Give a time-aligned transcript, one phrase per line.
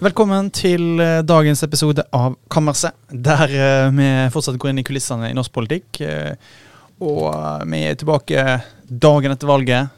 [0.00, 5.28] Velkommen til eh, dagens episode av Kammerset, der eh, vi fortsatt går inn i kulissene
[5.28, 6.00] i norsk politikk.
[6.00, 6.54] eh,
[7.04, 7.26] Og
[7.68, 8.44] vi er tilbake
[8.88, 9.92] dagen etter valget.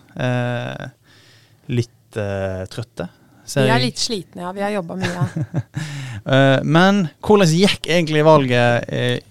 [1.70, 3.06] Litt eh, trøtte,
[3.54, 4.50] Vi er litt slitne, ja.
[4.54, 5.62] Vi har jobba mye.
[6.76, 9.24] Men hvordan gikk egentlig valget,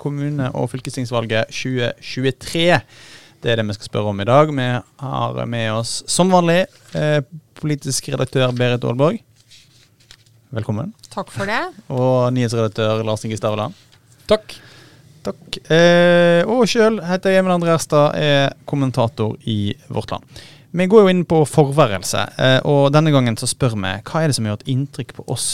[0.00, 2.66] kommune- og fylkestingsvalget 2023?
[3.44, 4.52] Det er det vi skal spørre om i dag.
[4.56, 4.68] Vi
[5.04, 6.62] har med oss som vanlig
[7.60, 9.20] politisk redaktør Berit Aalborg.
[10.54, 10.92] Velkommen.
[11.10, 11.60] Takk for det.
[11.90, 13.74] Og nyhetsredaktør Lars Inge Stavland.
[14.30, 14.54] Takk.
[15.24, 15.58] Takk.
[15.72, 20.42] Eh, og sjøl heter jeg Emil André Erstad, er kommentator i Vårt Land.
[20.74, 24.30] Vi går jo inn på forværelse, eh, og denne gangen så spør vi hva er
[24.30, 25.48] det som har gjort inntrykk på oss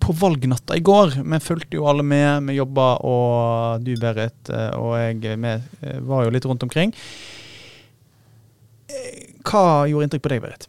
[0.00, 1.18] på valgnatta i går.
[1.22, 6.00] Vi fulgte jo alle med, vi jobba, og du Berit eh, og jeg vi, eh,
[6.06, 6.94] var jo litt rundt omkring.
[8.90, 10.68] Eh, Hva gjorde inntrykk på deg, Berit?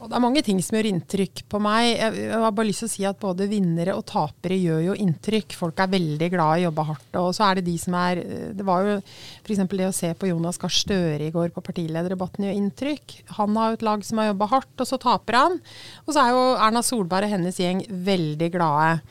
[0.00, 1.90] Og det er mange ting som gjør inntrykk på meg.
[1.92, 5.56] Jeg, har bare lyst til å si at både vinnere og tapere gjør jo inntrykk.
[5.58, 7.18] Folk er veldig glad i å jobbe hardt.
[7.20, 8.22] Og så er det de som er
[8.56, 9.60] Det var jo f.eks.
[9.68, 13.16] det å se på Jonas Gahr Støre i går på partilederdebatten gjør inntrykk.
[13.36, 15.58] Han har jo et lag som har jobba hardt, og så taper han.
[16.06, 19.02] Og så er jo Erna Solberg og hennes gjeng veldig glade.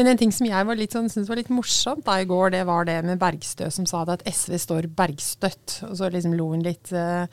[0.00, 2.88] Men en ting som jeg sånn, syntes var litt morsomt da i går, det var
[2.88, 5.82] det med Bergstø som sa det at SV står bergstøtt.
[5.90, 6.88] Og så liksom lo hun litt.
[6.96, 7.28] eh,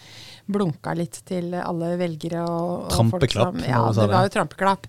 [0.51, 4.87] Blunka litt til alle velgere og, og Trampeklapp, som- Ja, det var jo trampeklapp.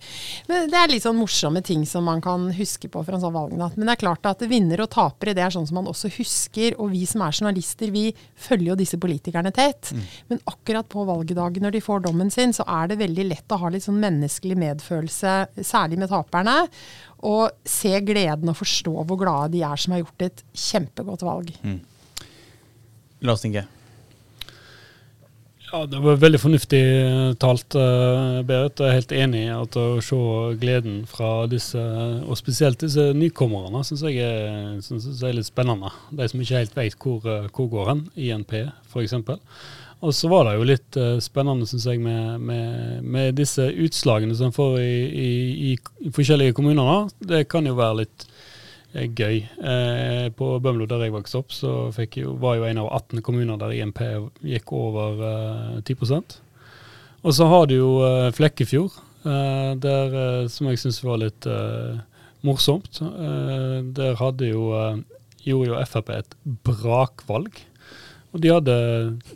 [0.48, 3.32] Men det er litt sånn morsomme ting som man kan huske på fra en sånn
[3.32, 3.76] valgnatt.
[3.76, 6.74] Men det er klart at vinnere og tapere det er sånn som man også husker.
[6.78, 9.92] Og vi som er journalister, vi følger jo disse politikerne tett.
[9.92, 10.02] Mm.
[10.28, 13.58] Men akkurat på valgdagen når de får dommen sin, så er det veldig lett å
[13.58, 16.68] ha litt sånn menneskelig medfølelse, særlig med taperne.
[17.22, 21.52] Og se gleden og forstå hvor glade de er som har gjort et kjempegodt valg.
[23.22, 23.66] Lars Inge.
[25.72, 28.78] Ja, Det var veldig fornuftig eh, talt, eh, Berit.
[28.78, 30.18] Jeg er helt enig i at å se
[30.60, 31.80] gleden fra disse,
[32.22, 34.36] og spesielt disse nykommerne, syns jeg,
[34.86, 35.90] synes jeg er litt spennende.
[36.14, 39.16] De som ikke helt vet hvor, eh, hvor går hen, INP f.eks.
[40.06, 44.50] Og så var det jo litt spennende, syns jeg, med, med, med disse utslagene som
[44.50, 44.96] en får i,
[45.26, 45.70] i,
[46.06, 47.08] i forskjellige kommuner.
[47.18, 48.26] Det kan jo være litt
[48.94, 49.42] gøy.
[49.44, 51.72] Eh, på Bømlo, der jeg vokste opp, så
[52.16, 54.02] jo, var jo en av 18 kommuner der INP
[54.46, 56.38] gikk over eh, 10%
[57.22, 58.96] Og så har du jo eh, Flekkefjord,
[59.26, 61.98] eh, der, eh, som jeg syns var litt eh,
[62.46, 63.02] morsomt.
[63.02, 65.00] Eh, der hadde jo, eh,
[65.46, 66.36] gjorde jo Frp et
[66.66, 67.64] brakvalg.
[68.36, 68.74] Og de hadde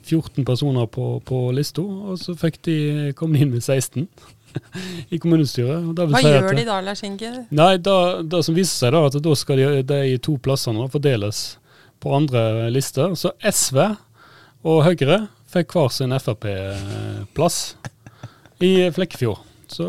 [0.05, 2.35] 14 personer på, på lista, og så
[2.67, 2.77] de,
[3.17, 4.05] kom de inn med 16
[5.15, 5.89] i kommunestyret.
[5.97, 7.33] Hva si gjør de da, Lars Inge?
[7.49, 11.43] Nei, da, det som viser seg da, at da skal de, de to plassene fordeles
[12.01, 13.17] på andre lister.
[13.17, 13.81] Så SV
[14.69, 17.61] og Høyre fikk hver sin Frp-plass
[18.61, 19.41] i Flekkefjord.
[19.71, 19.87] Så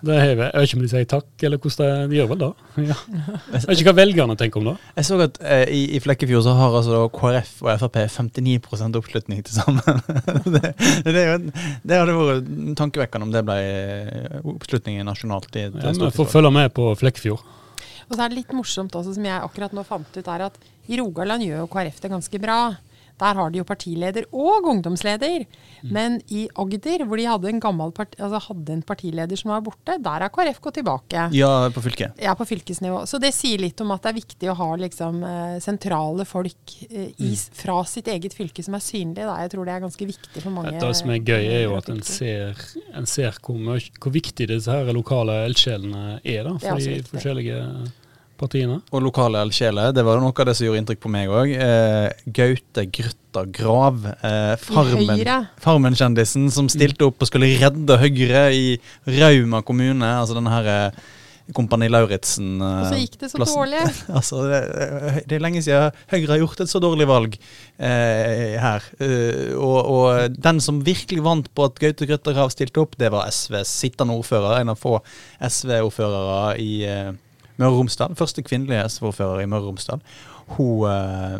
[0.00, 2.28] det har jeg, jeg vet ikke om de sier takk, eller hvordan de, de gjør
[2.32, 2.50] vel det.
[2.90, 2.96] Ja.
[3.52, 4.74] Jeg vet ikke hva velgerne tenker om det.
[4.96, 8.96] Jeg så at eh, i, i Flekkefjord så har altså da KrF og Frp 59
[9.00, 10.02] oppslutning til sammen.
[10.54, 10.72] det,
[11.04, 12.50] det, er det hadde vært
[12.80, 15.50] tankevekkende om det ble eh, oppslutningen nasjonalt.
[15.56, 17.44] i Ja, Vi får følge med på Flekkefjord.
[18.10, 20.56] Og så er det litt morsomt også, som jeg akkurat nå fant ut, er at
[20.90, 22.60] i Rogaland gjør jo KrF det ganske bra.
[23.20, 25.44] Der har de jo partileder og ungdomsleder.
[25.84, 27.60] Men i Agder, hvor de hadde en,
[27.92, 31.26] part, altså hadde en partileder som var borte, der er KrF gått tilbake.
[31.36, 32.16] Ja, på fylket.
[32.20, 33.02] Ja, på fylkesnivå.
[33.08, 36.74] Så det sier litt om at det er viktig å ha liksom, eh, sentrale folk
[36.88, 39.28] eh, i, fra sitt eget fylke som er synlige.
[39.28, 39.36] Da.
[39.44, 40.76] Jeg tror det er ganske viktig for mange.
[40.80, 42.56] Det som er gøy, er jo at en ser,
[42.96, 47.60] en ser hvor, mye- hvor viktig disse her lokale eldsjelene er da, for de forskjellige
[48.40, 48.80] partiene.
[48.90, 49.92] Og lokale eldsjeler.
[49.96, 51.52] Det var noe av det som gjorde inntrykk på meg òg.
[51.54, 54.02] Eh, Gaute Grøtta Grav.
[54.16, 55.46] Eh, Farmen-.
[55.62, 58.66] Farmen-kjendisen som stilte opp og skulle redde Høyre i
[59.20, 60.16] Rauma kommune.
[60.18, 61.00] Altså denne her eh,
[61.50, 62.60] Kompani Lauritzen.
[62.62, 63.58] eh, Og så gikk det så plassen.
[63.58, 63.80] dårlig.
[64.20, 64.60] altså, det,
[65.30, 68.86] det er lenge siden Høyre har gjort et så dårlig valg eh, her.
[69.02, 73.10] Eh, og, og den som virkelig vant på at Gaute Grøtta Grav stilte opp, det
[73.14, 74.60] var SVs sittende ordfører.
[74.62, 75.00] En av få
[75.50, 77.10] SV-ordførere i eh,
[77.60, 78.14] Møre og Romsdal.
[78.18, 80.00] Første kvinnelige SV-ordfører i Møre og Romsdal.
[80.56, 81.38] Hun, eh,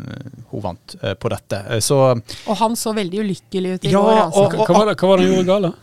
[0.52, 1.62] hun vant eh, på dette.
[1.74, 1.96] Eh, Så
[2.46, 4.20] Og han så veldig ulykkelig ut i Ja, går.
[4.26, 4.44] Altså.
[4.44, 5.74] og- Hva, hva, var det, hva var det han gjorde galt?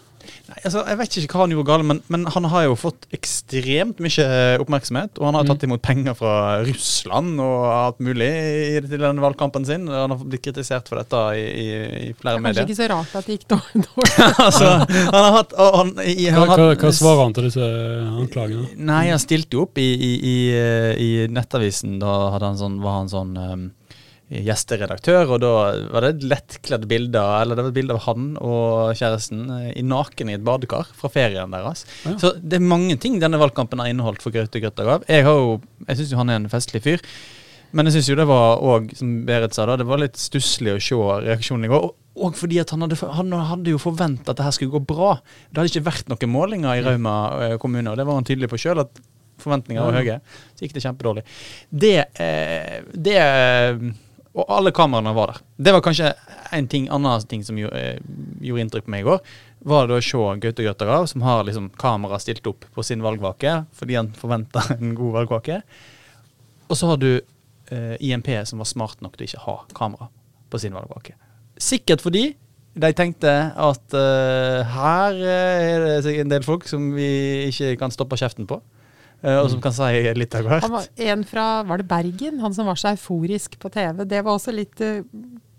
[0.47, 3.07] Nei, altså, jeg vet ikke hva han gjorde galt, men, men han har jo fått
[3.15, 4.27] ekstremt mye
[4.63, 5.17] oppmerksomhet.
[5.19, 5.49] Og han har Mm.
[5.53, 6.33] tatt imot penger fra
[6.67, 9.87] Russland og alt mulig i, til denne valgkampen sin.
[9.87, 11.67] Han har blitt kritisert for dette i, i,
[12.09, 12.67] i flere Kanskje medier.
[12.67, 13.85] ikke så rart at det gikk dårlig.
[14.47, 17.37] altså, han har hatt og han, i, Hva, han har hva, hatt- hva svarer han
[17.37, 17.67] til disse
[18.23, 18.67] anklagene?
[18.77, 20.37] Nei, han stilte jo opp i, i, i,
[21.07, 21.99] i Nettavisen.
[22.01, 23.67] Da hadde han sånn, var han sånn um,
[24.27, 25.51] gjesteredaktør, og da
[25.93, 29.69] var det et lettkledd bilde eller det var et bilde av han og kjæresten eh,
[29.79, 31.85] i naken i et badekar fra ferien deres.
[32.03, 32.17] Ja.
[32.19, 35.07] Så det er mange ting denne valgkampen har inneholdt for Gaute Grøttergaard.
[35.07, 37.03] Jeg, har jo, jeg syns jo han er en festlig fyr.
[37.75, 40.75] Men jeg syns jo det var òg, som Berit sa, da, det var litt stusslig
[40.75, 41.87] å se reaksjonen i går.
[42.27, 45.17] Og fordi at han hadde, han hadde jo forventa at det her skulle gå bra.
[45.51, 47.13] Det hadde ikke vært noen målinger i Rauma
[47.45, 48.83] eh, kommune, og det var han tydelig på sjøl,
[49.39, 50.17] forventningene var høye.
[50.55, 51.23] Så gikk det kjempedårlig.
[51.69, 53.19] Det, eh, det
[54.37, 55.43] Og alle kameraene var der.
[55.57, 56.11] Det var kanskje
[56.53, 58.01] en ting, annen ting som gjorde, eh,
[58.45, 59.21] gjorde inntrykk på meg i går.
[59.67, 63.65] Var det å se Gaute Grøtterav, som har liksom kamera stilt opp på sin valgvake
[63.75, 65.61] fordi han forventa en god valgvake.
[66.67, 70.11] Og så har du eh, IMP som var smart nok til å ikke ha kamera
[70.51, 71.17] på sin valgvake.
[71.57, 72.29] Sikkert fordi
[72.77, 77.09] de tenkte at eh, her eh, er det en del folk som vi
[77.49, 78.59] ikke kan stoppe kjeften på.
[79.23, 80.67] Eh, og som kan si litt av hvert.
[80.67, 82.39] Han var en fra Var det Bergen?
[82.43, 84.05] Han som var så euforisk på TV.
[84.05, 85.03] Det var også litt eh,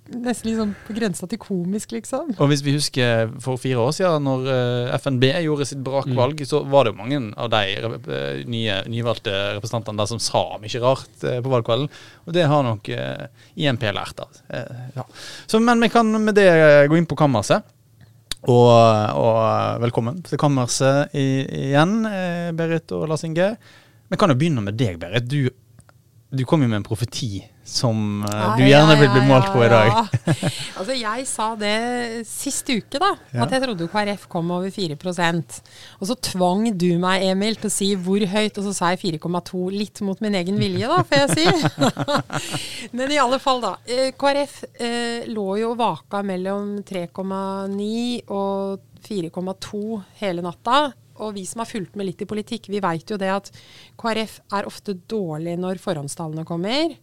[0.09, 2.31] Nesten liksom på grensa til komisk, liksom.
[2.41, 6.63] Og hvis vi husker for fire år siden, når eh, FNB gjorde sitt brakvalg, så
[6.65, 11.53] var det jo mange av de nye, nyvalgte representantene der som sa mye rart på
[11.53, 11.93] valgkvelden.
[12.25, 14.41] Og det har nok INP lært av.
[14.97, 15.05] Ja.
[15.45, 16.49] så, men vi kan med det
[16.89, 17.69] gå inn på kammerset.
[18.47, 18.71] Og,
[19.19, 23.49] og velkommen til kammerset igjen, eh, Berit og Lars Inge.
[24.09, 25.27] Vi kan jo begynne med deg, Berit.
[25.27, 25.49] Du,
[26.31, 29.69] du kom jo med en profeti som eh, du gjerne vil bli målt på i
[29.71, 29.89] dag.
[29.93, 30.05] ja.
[30.79, 31.75] altså, jeg sa det
[32.29, 33.11] sist uke, da.
[33.35, 33.45] Ja.
[33.45, 35.59] At jeg trodde KrF kom over 4%
[35.99, 39.19] Og så tvang du meg, Emil, til å si hvor høyt, og så sa jeg
[39.21, 39.65] 4,2.
[39.75, 41.49] Litt mot min egen vilje, da, får jeg si.
[42.97, 43.75] Men i alle fall, da.
[43.89, 49.83] eh, KrF eh, lå jo og vaka mellom 3,9 og 4,2
[50.23, 50.89] hele natta.
[51.19, 53.51] Og vi som har fulgt med litt i politikk, vi veit jo det at
[53.99, 56.95] KrF er ofte dårlig når forhåndstallene kommer.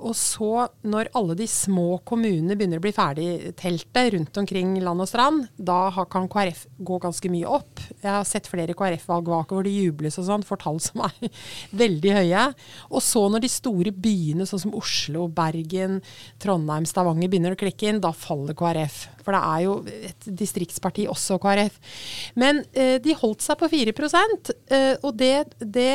[0.00, 5.10] Og så, når alle de små kommunene begynner å bli ferdigtelte rundt omkring land og
[5.10, 7.82] strand, da kan KrF gå ganske mye opp.
[8.00, 11.30] Jeg har sett flere KrF-valgvaker hvor det jubles og sånn, for tall som er
[11.82, 12.46] veldig høye.
[12.88, 16.00] Og så når de store byene, sånn som Oslo, Bergen,
[16.40, 19.02] Trondheim, Stavanger, begynner å klikke inn, da faller KrF.
[19.20, 19.74] For det er jo
[20.10, 21.76] et distriktsparti også, KrF.
[22.40, 25.92] Men eh, de holdt seg på 4 eh, og det, det,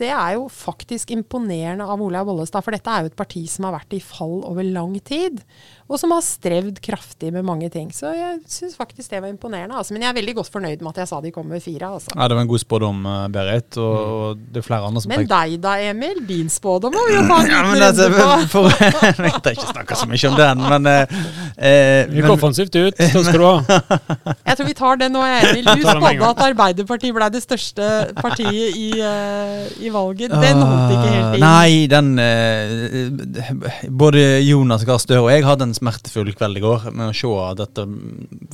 [0.00, 2.64] det er jo faktisk imponerende av Olaug Bollestad.
[2.66, 5.42] For dette er jo et parti som har vært i fall over lang tid,
[5.90, 7.88] og som har strevd kraftig med mange ting.
[7.90, 9.74] Så jeg syns faktisk det var imponerende.
[9.74, 9.90] Altså.
[9.94, 11.88] Men jeg er veldig godt fornøyd med at jeg sa de kom med fire.
[11.96, 12.12] Altså.
[12.14, 13.78] Ja, Det var en god spådom, eh, Berit.
[13.82, 16.20] Og, og det er flere andre som Men tenkte deg da, Emil?
[16.28, 18.62] Din spådom må vi jo ta en ja, liten men altså, runde på.
[18.68, 18.70] for,
[19.26, 23.02] Jeg kan ikke snakke så mye om den, men, eh, Vi Gikk offensivt ut.
[23.10, 23.80] så skal du ha.
[24.48, 25.72] Jeg tror vi tar den nå, Emil.
[25.74, 27.90] Du spådde at Arbeiderpartiet ble det største
[28.20, 30.30] partiet i, uh, i valget.
[30.30, 31.42] Den holdt ikke helt inn.
[31.42, 36.62] Ah, Nei, den eh, Både Jonas Gahr Støre og jeg hadde en smertefull kveld i
[36.64, 37.86] går med å se dette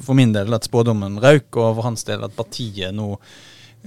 [0.06, 3.12] For min del at spådommen røyk, og for hans del at partiet nå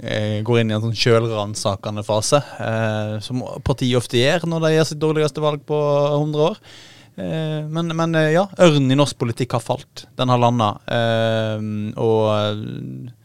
[0.02, 4.72] eh, går inn i en sånn sjølransakende fase, eh, som partiet ofte gjør når de
[4.76, 5.80] gjør sitt dårligste valg på
[6.14, 6.60] 100 år.
[7.20, 10.06] Eh, men, men eh, ja, ørnen i norsk politikk har falt.
[10.18, 10.74] Den har landa.
[10.86, 11.66] Eh,
[12.00, 13.16] og eh,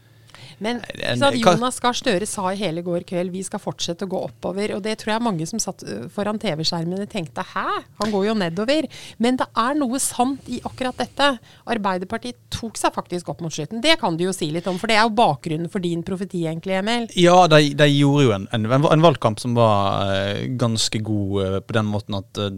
[0.64, 0.82] Men
[1.20, 4.76] sant, Jonas Gahr Støre sa i hele går kveld vi skal fortsette å gå oppover.
[4.78, 7.66] Og det tror jeg mange som satt foran TV-skjermene tenkte hæ,
[8.02, 8.90] han går jo nedover.
[9.22, 11.32] Men det er noe sant i akkurat dette.
[11.72, 13.84] Arbeiderpartiet tok seg faktisk opp mot slutten.
[13.84, 16.46] Det kan du jo si litt om, for det er jo bakgrunnen for din profeti
[16.46, 17.10] egentlig, Emil.
[17.20, 21.60] Ja, de, de gjorde jo en, en, en valgkamp som var eh, ganske god eh,
[21.66, 22.50] på den måten at uh,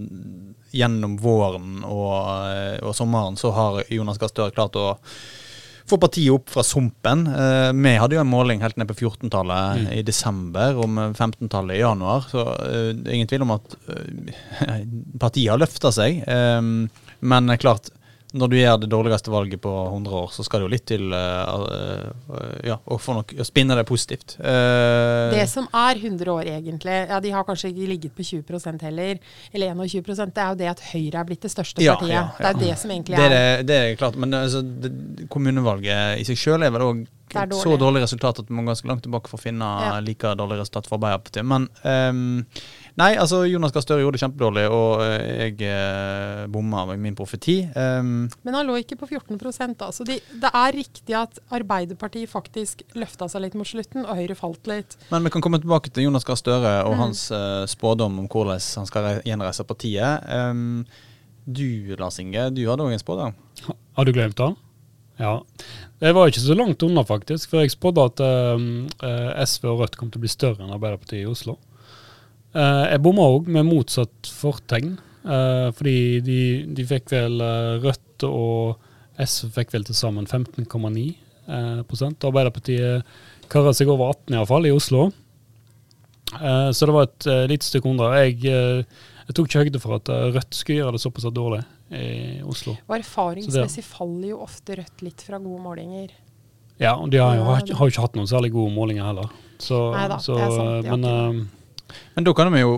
[0.76, 2.16] gjennom våren og,
[2.52, 4.94] eh, og sommeren så har Jonas Gahr Støre klart å
[5.88, 7.26] få partiet opp fra sumpen.
[7.28, 11.84] Eh, vi hadde jo en måling helt ned på 14-tallet i desember, om 15-tallet i
[11.84, 12.28] januar.
[12.32, 14.82] Så eh, det er ingen tvil om at eh,
[15.24, 16.24] partiet har løfta seg.
[16.28, 17.92] Eh, men klart,
[18.36, 21.14] når du gjør det dårligste valget på 100 år, så skal det jo litt til
[21.16, 21.64] uh,
[22.28, 24.36] uh, ja, å noe, å spinne det positivt.
[24.42, 28.84] Uh, Det som er 100 år egentlig, ja de har kanskje ikke ligget på 20%
[28.84, 29.22] heller,
[29.54, 32.16] eller 21 det er jo det at Høyre er blitt det største Ja, partiet.
[32.18, 33.32] ja, Det er jo det som egentlig det, er.
[33.32, 34.92] er det, det er klart, men altså, det,
[35.32, 37.06] kommunevalget i seg selv er vel òg
[37.36, 37.80] er så dårlig.
[37.80, 39.68] dårlig resultat at man må ganske langt tilbake for å finne
[40.06, 41.48] like dårlig resultat for Arbeiderpartiet.
[41.48, 42.46] Men ehm,
[42.98, 47.16] nei, altså Jonas Gahr Støre gjorde det kjempedårlig, og eh, jeg eh, bomma med min
[47.18, 47.60] profeti.
[47.78, 49.90] Um, Men han lå ikke på 14 da.
[49.94, 54.36] Så de, det er riktig at Arbeiderpartiet faktisk løfta seg litt mot slutten, og Høyre
[54.40, 54.98] falt litt.
[55.12, 57.00] men vi kan komme tilbake til Jonas Gahr Støre og Mm.
[57.06, 60.24] hans eh, spådom om hvordan han skal gjenreise partiet.
[60.28, 60.86] Um,
[61.46, 63.36] du, Lars Inge, du hadde òg en spådom.
[63.98, 64.56] Har du glemt den?
[65.18, 65.40] Ja.
[66.02, 67.50] Jeg var ikke så langt unna, faktisk.
[67.50, 71.24] For jeg spådde at eh, SV og Rødt kom til å bli større enn Arbeiderpartiet
[71.24, 71.56] i Oslo.
[72.56, 74.96] Eh, jeg bomma òg med motsatt fortegn.
[75.28, 78.84] Eh, fordi de, de fikk vel eh, Rødt og
[79.20, 82.28] SV fikk vel til sammen 15,9 eh, prosent.
[82.28, 83.08] Arbeiderpartiet
[83.52, 85.10] kara seg over 18 iallfall, i Oslo.
[86.28, 88.12] Så det var et lite stykke under.
[88.20, 91.62] Jeg, jeg tok ikke høyde for at Rødt skulle gjøre det såpass dårlig
[91.96, 92.74] i Oslo.
[92.84, 96.12] Og erfaringsmessig faller jo ofte Rødt litt fra gode målinger.
[96.84, 99.32] Ja, og de har jo har, har jo ikke hatt noen særlig gode målinger heller.
[99.56, 101.48] Så, Neida, så, det er sant, men
[102.16, 102.72] Men da kan vi jo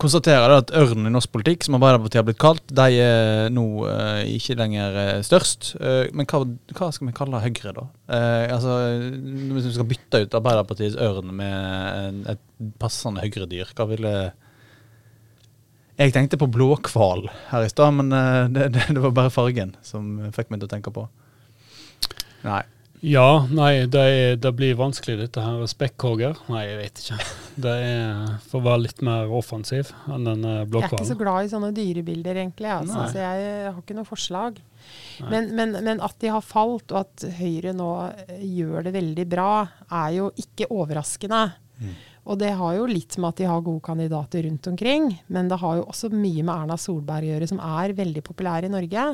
[0.00, 4.32] konstatere at ørnen i norsk politikk, som Arbeiderpartiet har blitt kalt, de er nå eh,
[4.36, 5.70] ikke lenger eh, størst.
[5.78, 6.42] Eh, men hva,
[6.76, 7.86] hva skal vi kalle Høyre, da?
[8.12, 8.76] Eh, altså,
[9.54, 12.44] Hvis vi skal bytte ut Arbeiderpartiets ørn med et
[12.82, 14.14] passende Høyre-dyr, hva ville
[15.98, 19.76] Jeg tenkte på blåhval her i stad, men eh, det, det, det var bare fargen
[19.86, 21.06] som fikk meg til å tenke på.
[22.44, 22.64] Nei.
[23.02, 25.62] Ja, nei, det, det blir vanskelig dette her.
[25.70, 26.34] Spekkhogger?
[26.50, 27.22] Nei, jeg vet ikke.
[27.58, 31.18] Det er for å være litt mer offensiv enn den eh, Jeg er ikke så
[31.18, 32.70] glad i sånne dyrebilder, egentlig.
[32.70, 34.60] Altså, så jeg har ikke noe forslag.
[35.26, 37.88] Men, men, men at de har falt, og at Høyre nå
[38.28, 39.50] eh, gjør det veldig bra,
[40.04, 41.42] er jo ikke overraskende.
[41.78, 41.96] Mm.
[42.28, 45.58] Og det har jo litt med at de har gode kandidater rundt omkring, men det
[45.62, 49.06] har jo også mye med Erna Solberg å gjøre, som er veldig populær i Norge.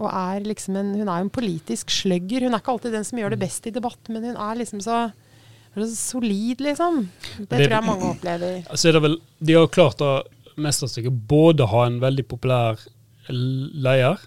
[0.00, 2.46] Og er liksom en, hun er jo en politisk sløgger.
[2.46, 4.80] Hun er ikke alltid den som gjør det best i debatt, men hun er liksom
[4.80, 5.02] så,
[5.80, 7.08] er så solid, liksom.
[7.38, 8.62] Det, Det- tror jeg mange opplever.
[8.76, 10.22] Så er det vel, De har klart å
[10.60, 12.76] mesterstykket både ha en veldig populær
[13.28, 14.18] leder,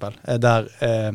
[0.42, 1.10] Der, eh,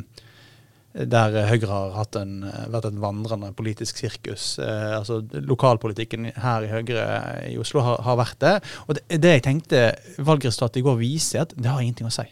[0.94, 4.60] der Høyre har en, eh, vært et vandrende politisk sirkus.
[4.60, 7.06] Eh, altså Lokalpolitikken her i Høyre
[7.50, 8.54] i Oslo har, har vært det.
[8.88, 9.84] Og det, det jeg tenkte
[10.20, 12.28] valgresultatet i går viser, er at det har ingenting å si.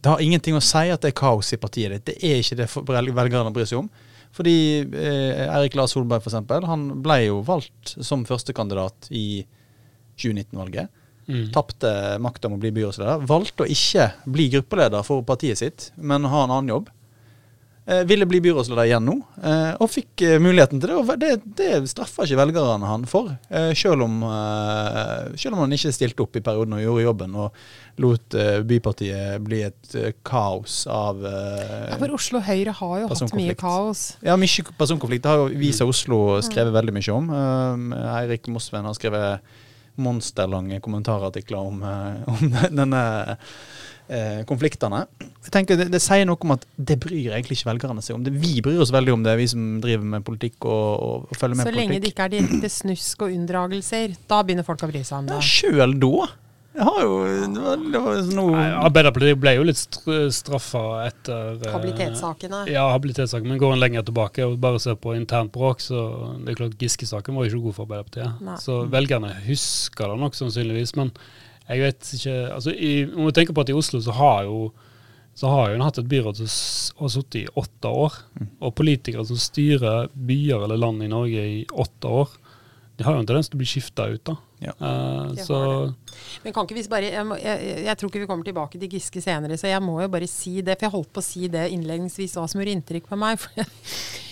[0.00, 2.06] Det har ingenting å si at det er kaos i partiet ditt.
[2.08, 2.70] Det er ikke det
[3.20, 3.90] velgerne bryr seg om.
[4.34, 9.42] Fordi eh, Eirik Lars Solberg eksempel, han ble jo valgt som førstekandidat i
[10.20, 11.50] 2019-valget Mm.
[11.54, 16.24] tapte makta om å bli byrådsleder, valgte å ikke bli gruppeleder for partiet sitt, men
[16.26, 16.88] ha en annen jobb.
[17.90, 20.96] Eh, ville bli byrådsleder igjen nå, eh, og fikk eh, muligheten til det.
[21.00, 25.72] Og det, det straffa ikke velgerne han for, eh, selv, om, eh, selv om han
[25.74, 27.62] ikke stilte opp i perioden og gjorde jobben og
[28.04, 33.08] lot eh, bypartiet bli et eh, kaos av eh, ja, For Oslo Høyre har jo
[33.10, 34.04] hatt mye kaos.
[34.22, 35.24] ja, mye personkonflikt.
[35.24, 37.34] Det har jo Visa Oslo skrevet veldig mye om.
[38.20, 39.58] Eirik Mosven har skrevet
[40.02, 43.02] monsterlange kommentarartikler om, eh, om denne
[44.10, 45.04] eh, konfliktene.
[45.46, 48.26] Jeg tenker det, det sier noe om at det bryr egentlig ikke velgerne seg om.
[48.26, 51.40] Det, vi bryr oss veldig om det, vi som driver med politikk og, og, og
[51.40, 54.86] følger med Så på lenge det ikke er direkte snusk og unndragelser, da begynner folk
[54.86, 55.50] å bry seg om Ja, det.
[55.50, 56.30] Sjøl da.
[56.70, 57.14] Jeg har jo
[57.50, 62.60] Det var, det var noe Nei, Arbeiderpartiet ble jo litt str straffa etter Habilitetssaken, Habilitetssakene.
[62.70, 63.48] Ja, habilitetssaken.
[63.50, 66.04] Men går en lenger tilbake og bare ser på internt bråk, så
[66.38, 68.44] det er klart Giske-saken var jo ikke god for Arbeiderpartiet.
[68.46, 68.58] Nei.
[68.62, 70.94] Så velgerne husker det nok sannsynligvis.
[71.00, 71.10] Men
[71.66, 74.70] jeg vet ikke altså i, Om vi tenker på at i Oslo så har jo
[75.40, 78.16] så har en hatt et byråd som har sittet i åtte år.
[78.60, 82.34] Og politikere som styrer byer eller land i Norge i åtte år,
[82.98, 84.34] de har jo en tendens til å bli skifta ut, da.
[84.60, 84.74] Ja.
[84.76, 85.60] Uh, så
[86.40, 89.20] Men kan ikke vi bare jeg, jeg, jeg tror ikke vi kommer tilbake til Giske
[89.24, 90.78] senere, så jeg må jo bare si det.
[90.78, 93.36] For jeg holdt på å si det innledningsvis hva som gjorde inntrykk på meg.
[93.42, 93.68] For jeg,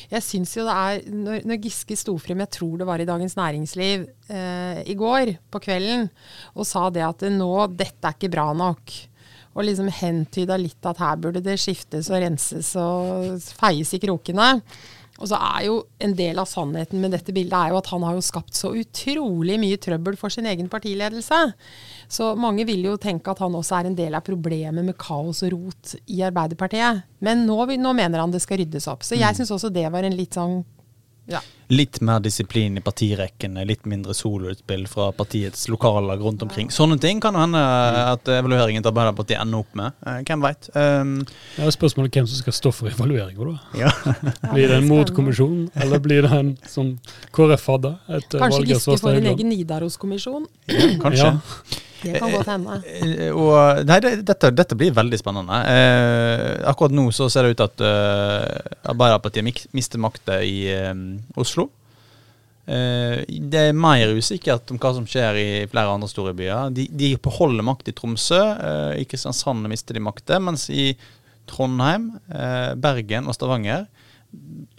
[0.08, 3.08] jeg syns jo det er Når, når Giske sto frem, jeg tror det var i
[3.08, 6.08] Dagens Næringsliv eh, i går på kvelden,
[6.56, 8.96] og sa det at nå, dette er ikke bra nok.
[9.58, 14.52] Og liksom hentyda litt at her burde det skiftes og renses og feies i krokene.
[15.18, 18.04] Og så er jo en del av sannheten med dette bildet er jo at han
[18.06, 21.40] har jo skapt så utrolig mye trøbbel for sin egen partiledelse.
[22.06, 25.42] Så mange vil jo tenke at han også er en del av problemet med kaos
[25.42, 27.02] og rot i Arbeiderpartiet.
[27.25, 29.02] Men nå, nå mener han det skal ryddes opp.
[29.06, 30.60] Så jeg syns også det var en litt sånn
[31.28, 31.40] ja.
[31.68, 36.70] Litt mer disiplin i partirekkene, litt mindre soloutspill fra partiets lokaler rundt omkring.
[36.73, 39.99] Sånne ting kan jo hende at evalueringen til Arbeiderpartiet ender opp med.
[40.08, 40.70] Eh, Hvem veit.
[40.73, 41.11] Um,
[41.58, 43.58] ja, spørsmålet er hvem som skal stå for evalueringa, da.
[43.85, 43.92] ja.
[44.54, 46.94] Blir det en motkommisjon, eller blir det en som
[47.37, 47.92] KrF hadde?
[48.32, 50.49] Kanskje Giske får en egen Nidaros-kommisjon.
[51.04, 51.35] Kanskje.
[51.37, 51.85] Ja.
[52.02, 52.76] Det kan godt hende.
[52.86, 55.58] Eh, Og, nei, dette, dette blir veldig spennende.
[55.72, 61.18] Eh, akkurat nå så ser det ut til at uh, Arbeiderpartiet mister makta i um,
[61.40, 61.68] Oslo.
[62.68, 66.68] Eh, det er mer usikkert om hva som skjer i flere andre store byer.
[66.76, 68.40] De, de beholder makt i Tromsø.
[68.40, 70.90] Eh, I Kristiansand mister de makta, mens i
[71.48, 74.77] Trondheim, eh, Bergen og Stavanger eh,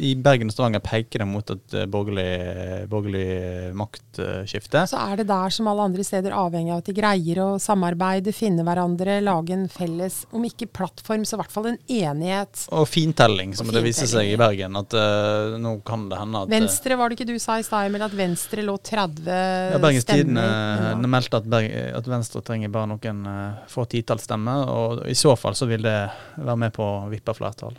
[0.00, 4.84] I Bergen og Stavanger peker det mot et eh, borgerlig, borgerlig maktskifte.
[4.90, 8.34] Så er det der som alle andre steder avhengig av at de greier å samarbeide,
[8.36, 12.66] finne hverandre, lage en felles, om ikke plattform, så i hvert fall en enighet.
[12.76, 14.38] Og fintelling, som Og det viser seg i.
[14.40, 14.76] Bergen.
[14.78, 17.66] At uh, nå kan det hende at eh, Venstre, var det ikke du sa i
[17.66, 21.12] stad, Emil, at Venstre lå 30 ja, Bergens Tidende stemmer uh, unna?
[21.16, 21.68] meldte at, Berg,
[22.00, 24.64] at Venstre trenger bare noen uh, få titalls stemmer.
[24.70, 25.98] Og i så fall så vil det
[26.38, 27.76] være med på å vippe flertall.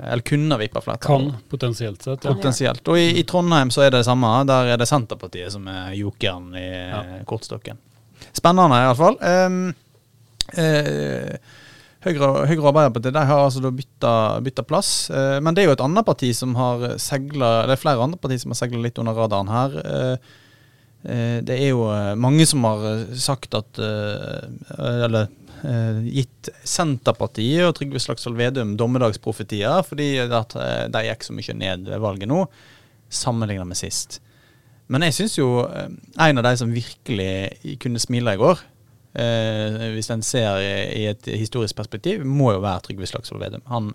[0.00, 1.30] Eller kunne vippa flertall.
[1.30, 2.32] Kan potensielt sett, ja.
[2.32, 2.86] Potensielt.
[2.88, 4.30] Og i, i Trondheim så er det det samme.
[4.48, 7.02] Der er det Senterpartiet som er jokeren i Ja.
[7.28, 7.76] kortstokken.
[8.32, 9.18] Spennende iallfall.
[9.20, 9.74] Um,
[10.56, 11.34] uh,
[12.02, 13.70] Høyre, Høyre og Arbeiderpartiet de har altså da
[14.42, 15.10] bytta, plass.
[15.12, 18.18] Uh, men det er jo et annet parti som har segla Det er flere andre
[18.18, 19.76] partier som har segla litt under radaren her.
[21.02, 21.82] Eh, det er jo
[22.14, 25.26] mange som har sagt at Eller
[25.62, 31.88] gitt Senterpartiet og Trygve Slagsvold Vedum dommedagsprofetier fordi at eh, de gikk så mye ned
[31.90, 32.44] ved valget nå,
[33.12, 34.18] sammenlignet med sist.
[34.92, 35.88] Men jeg syns jo eh,
[36.26, 38.64] en av de som virkelig kunne smile i går,
[39.18, 43.64] eh, hvis en ser i, et historisk perspektiv, må jo være Trygve Slagsvold Vedum.
[43.70, 43.92] Han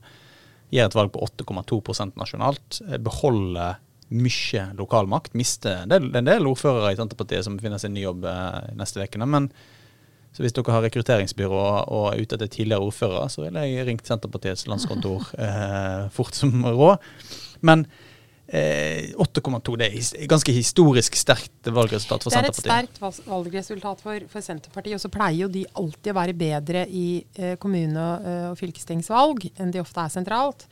[0.73, 5.33] gjør et valg på 8,2 nasjonalt, eh, beholder mye lokalmakt.
[5.35, 9.03] Mister det er en del ordførere i Senterpartiet som finner sin ny jobb eh, neste
[9.03, 9.27] ukene.
[9.27, 9.51] Men
[10.37, 14.05] så hvis dere har rekrutteringsbyrå og er ute etter tidligere ordførere, så ville jeg ringt
[14.05, 17.01] Senterpartiets landskontor eh, fort som råd.
[17.65, 17.87] Men
[18.45, 22.69] eh, 8,2 det er ganske historisk sterkt valgresultat for Senterpartiet.
[22.69, 26.17] Det er et sterkt valgresultat for, for Senterpartiet, og så pleier jo de alltid å
[26.19, 30.69] være bedre i eh, kommune- eh, og fylkestingsvalg enn de ofte er sentralt.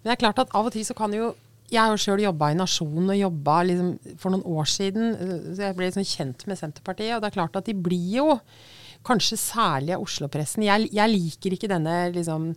[0.00, 1.34] Men det er klart at av og til så kan jo
[1.70, 5.68] Jeg har sjøl jobba i Nasjonen og jobba liksom for noen år siden, eh, så
[5.68, 7.16] jeg ble liksom kjent med Senterpartiet.
[7.16, 8.38] Og det er klart at de blir jo
[9.06, 10.64] Kanskje særlig av Oslo-pressen.
[10.66, 12.50] Jeg, jeg liker ikke denne liksom,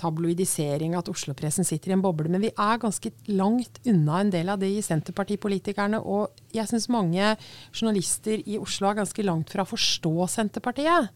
[0.00, 4.50] tabloidiseringa at Oslo-pressen sitter i en boble, men vi er ganske langt unna en del
[4.50, 6.02] av de Senterpartipolitikerne.
[6.02, 7.36] Og jeg syns mange
[7.70, 11.12] journalister i Oslo er ganske langt fra å forstå Senterpartiet.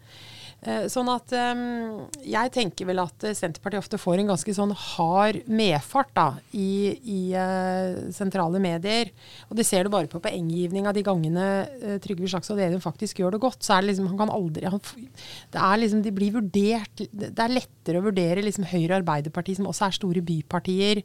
[0.67, 1.61] Eh, Sånn at eh,
[2.27, 6.97] jeg tenker vel at eh, Senterpartiet ofte får en ganske sånn hard medfart da, i,
[6.99, 9.13] i eh, sentrale medier.
[9.49, 11.47] Og det ser du bare på poenggivninga de gangene
[12.03, 13.63] Trygve Slagsvold Vedum faktisk gjør det godt.
[13.63, 14.83] Så er det liksom, han kan aldri han,
[15.55, 19.61] Det er liksom, de blir vurdert det er lettere å vurdere liksom Høyre og Arbeiderpartiet,
[19.61, 21.03] som også er store bypartier,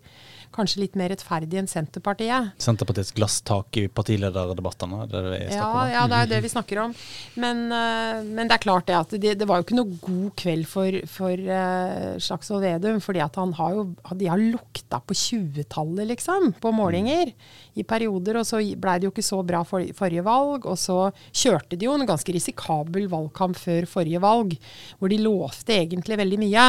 [0.53, 2.53] kanskje litt mer rettferdig enn Senterpartiet.
[2.61, 5.07] Senterpartiets glasstak i partilederdebattene.
[5.11, 6.93] Det det Ja, ja, det er det vi snakker om.
[7.35, 10.29] Men, eh, men det er klart det at det, det var jo ikke noe god
[10.39, 13.01] kveld for, for uh, Slagsvold Vedum.
[13.03, 13.85] fordi at han har jo,
[14.19, 17.33] de har lukta på 20-tallet, liksom, på målinger
[17.73, 18.39] i perioder.
[18.41, 20.67] Og så blei det jo ikke så bra for, forrige valg.
[20.69, 20.99] Og så
[21.31, 24.55] kjørte de jo en ganske risikabel valgkamp før forrige valg,
[24.99, 26.67] hvor de lovte egentlig veldig mye.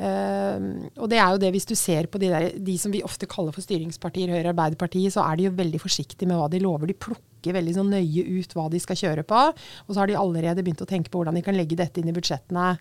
[0.00, 3.02] Ehm, og det er jo det hvis du ser på de, der, de som vi
[3.04, 6.48] ofte kaller for styringspartier, Høyre og Arbeiderpartiet, så er de jo veldig forsiktige med hva
[6.52, 6.88] de lover.
[6.90, 9.42] De plukker veldig sånn nøye ut hva de skal kjøre på.
[9.86, 12.10] Og så har de allerede begynt å tenke på hvordan de kan legge dette inn
[12.10, 12.72] i budsjettene.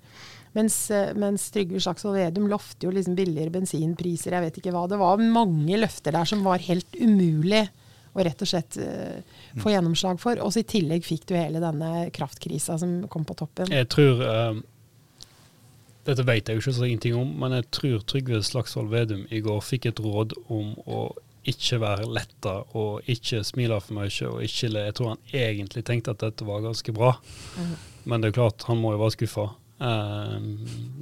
[0.57, 4.87] Mens, eh, mens Trygve Slagsvold Vedum lovte jo liksom billigere bensinpriser, jeg vet ikke hva.
[4.91, 7.69] Det var mange løfter der som var helt umulig
[8.11, 9.21] å rett og slett uh,
[9.61, 10.39] få gjennomslag for.
[10.43, 13.71] Og så i tillegg fikk du hele denne kraftkrisa som kom på toppen.
[13.71, 14.59] Jeg tror eh,
[16.07, 19.41] Dette vet jeg jo ikke så ingenting om, men jeg tror Trygve Slagsvold Vedum i
[19.45, 21.01] går fikk et råd om å
[21.45, 24.27] ikke være letta og ikke smile for mye.
[24.29, 24.83] og ikke, le.
[24.87, 27.15] Jeg tror han egentlig tenkte at dette var ganske bra,
[27.57, 27.75] Mhm.
[28.05, 29.49] men det er klart, han må jo være skuffa.
[29.81, 30.39] Eh,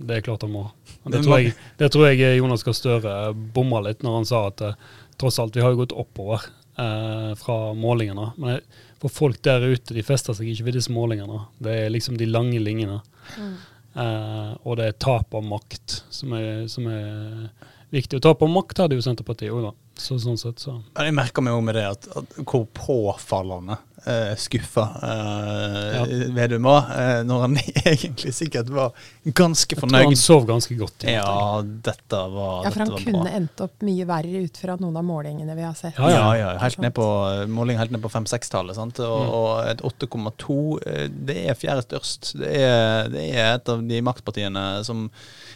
[0.08, 0.72] det er klart han må.
[1.06, 4.62] Det tror jeg, det tror jeg Jonas Gahr Støre bomma litt når han sa at
[4.62, 4.74] eh,
[5.18, 6.40] tross alt, vi har jo gått oppover
[6.78, 8.34] eh, fra målingene.
[8.38, 8.62] Men
[9.00, 11.46] for folk der ute, de fester seg ikke ved disse målingene.
[11.60, 13.02] Det er liksom de lange linjene.
[13.38, 13.58] Mm.
[14.00, 17.50] Eh, og det er tap av makt som er, som er
[17.94, 18.20] viktig.
[18.20, 19.74] Og tap av makt hadde jo Senterpartiet òg, da.
[20.00, 20.78] Så sånn sett, så.
[20.96, 26.04] Jeg merker meg òg med det at, at hvor påfallende uh, skuffa uh, Ja.
[26.36, 27.58] Vedum var, uh, når han
[27.92, 28.92] egentlig sikkert var
[29.36, 31.06] ganske Jeg tror han sov ganske godt.
[31.10, 33.34] Ja, dette var, Ja, for han kunne bra.
[33.40, 35.98] endt opp mye verre ut fra noen av målingene vi har sett.
[36.00, 36.50] Ja, Ja, ja.
[36.62, 37.06] helt ned på,
[37.50, 38.78] måling helt ned på 5-6-tallet.
[38.80, 39.30] Og, Mm.
[39.36, 42.34] og et 8,2 eh, det er fjerde størst.
[42.40, 45.10] Det er, det er et av de maktpartiene som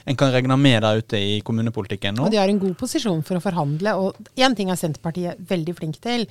[0.06, 2.26] en kan regne med der ute i kommunepolitikken nå.
[2.28, 3.94] Og de har en god posisjon for å forhandle.
[4.00, 6.26] Og én ting er Senterpartiet veldig flink til.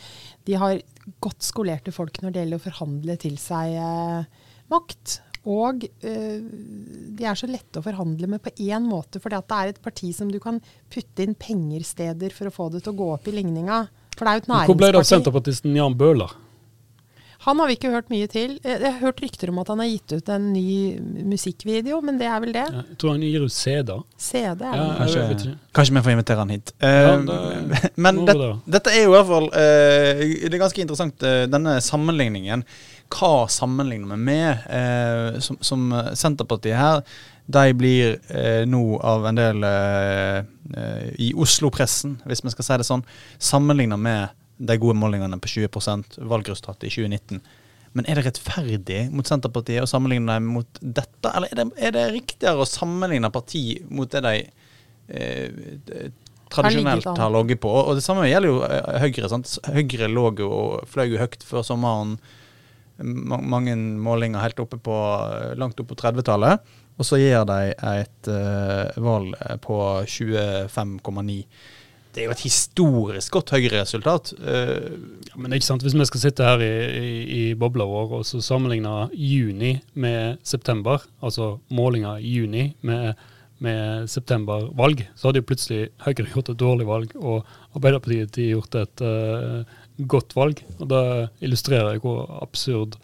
[0.45, 0.81] De har
[1.23, 5.19] godt skolerte folk når det gjelder å forhandle til seg eh, makt.
[5.51, 6.39] Og eh,
[7.19, 10.13] de er så lette å forhandle med på én måte, for det er et parti
[10.15, 10.61] som du kan
[10.93, 13.85] putte inn pengersteder for å få det til å gå opp i ligninga.
[14.15, 14.71] For det er jo et næringsparti.
[14.71, 16.37] Hvor ble det av senterpartisten Jan Bøhler?
[17.43, 18.53] Han har vi ikke hørt mye til.
[18.63, 22.19] Eh, Jeg har hørt rykter om at han har gitt ut en ny musikkvideo, men
[22.21, 22.67] det er vel det?
[22.71, 24.03] Jeg tror han gir ut CD-er.
[24.17, 24.85] CD er Ja.
[25.01, 26.73] Kanskje, jeg kanskje vi får invitere han hit.
[26.81, 27.25] Ja, Eh,
[27.73, 28.37] det- men det,
[28.71, 32.63] dette er jo i hvert fall uh, Det er ganske interessant, uh, denne sammenligningen.
[33.13, 34.63] Hva sammenligner vi med?
[34.71, 37.03] Eh, som, som Senterpartiet her,
[37.53, 40.39] de blir eh, nå av en del eh,
[40.79, 43.03] eh, i Oslo-pressen, hvis vi skal si det sånn,
[43.39, 44.31] sammenligna med
[44.63, 47.43] de gode målingene på 20% valgresultatet i 2019.
[47.93, 51.97] Men er det rettferdig mot Senterpartiet å sammenligne dem mot dette, eller er det, er
[51.97, 54.37] det riktigere å sammenligne parti mot det de
[55.13, 56.07] eh,
[56.53, 57.73] tradisjonelt har ligget på?
[57.73, 59.29] Og det samme gjelder jo eh, Høyre.
[59.33, 59.59] sant?
[59.69, 62.17] Høyre lå jo og fløy jo høyt før sommeren.
[63.03, 64.97] Mange målinger helt oppe på,
[65.61, 66.73] langt opp på 30-tallet.
[67.01, 71.39] Og så gir de et eh, valg på 25,9.
[72.13, 74.35] Det er jo et historisk godt Høyre-resultat.
[74.39, 78.19] Uh, Ja, men ikke sant, Hvis vi skal sitte her i, i, i bobla vår
[78.19, 83.17] og så sammenligne juni med september, altså målinga i juni med,
[83.65, 88.77] med septembervalg, så hadde jo plutselig Høyre gjort et dårlig valg, og Arbeiderpartiet de gjort
[88.83, 89.65] et uh,
[90.05, 90.61] godt valg.
[90.81, 91.03] og Det
[91.49, 93.01] illustrerer hvor absurd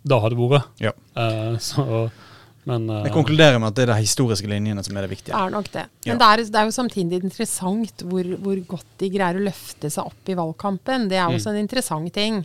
[0.00, 0.72] det hadde vært.
[0.80, 0.96] Ja.
[1.12, 2.08] Uh, så,
[2.68, 5.32] men uh, jeg konkluderer med at det er de historiske linjene som er det viktige.
[5.36, 5.86] Er nok det.
[6.04, 6.12] Ja.
[6.12, 9.90] Men det, er, det er jo samtidig interessant hvor, hvor godt de greier å løfte
[9.90, 11.08] seg opp i valgkampen.
[11.08, 11.38] Det er Mm.
[11.38, 12.42] også en interessant ting.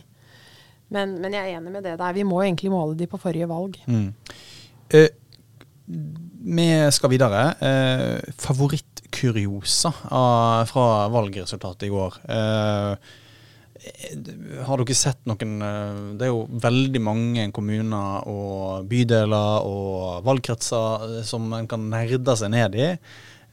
[0.88, 2.12] Men, men jeg er enig med det der.
[2.14, 3.76] Vi må jo egentlig måle de på forrige valg.
[3.90, 4.12] Mm.
[4.94, 5.08] Eh,
[5.86, 7.40] vi skal videre.
[7.60, 9.92] Eh, favorittkuriosa
[10.70, 12.18] fra valgresultatet i går.
[12.28, 12.96] Eh,
[14.66, 21.06] har dere sett noen eh, Det er jo veldig mange kommuner og bydeler og valgkretser
[21.06, 22.90] eh, som en kan nerde seg ned i.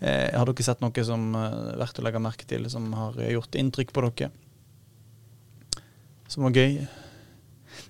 [0.04, 3.60] Eh, har dere sett noe som er verdt å legge merke til, som har gjort
[3.60, 4.34] inntrykk på dere?
[6.32, 6.82] Som var gøy?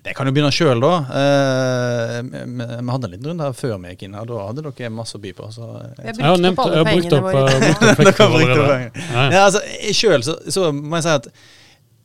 [0.04, 0.92] Det kan jo begynne sjøl, da.
[1.16, 4.28] Eh, vi, hadde en liten runde her før vi gikk inn, her.
[4.28, 5.48] da hadde dere masse å by på.
[5.54, 7.54] Så, har jeg har brukt nevnt, jeg har brukt opp, våre.
[7.80, 8.78] opp opp pengene.
[9.00, 9.24] Ja.
[9.32, 9.64] Ja, altså,
[9.96, 11.30] Sjøl så, så må jeg si at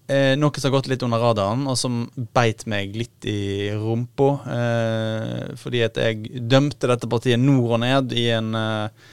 [0.10, 2.02] eh, noe som har gått litt under radaren, og som
[2.36, 8.18] beit meg litt i rumpa, eh, fordi at jeg dømte dette partiet nord og ned
[8.18, 9.08] i en eh,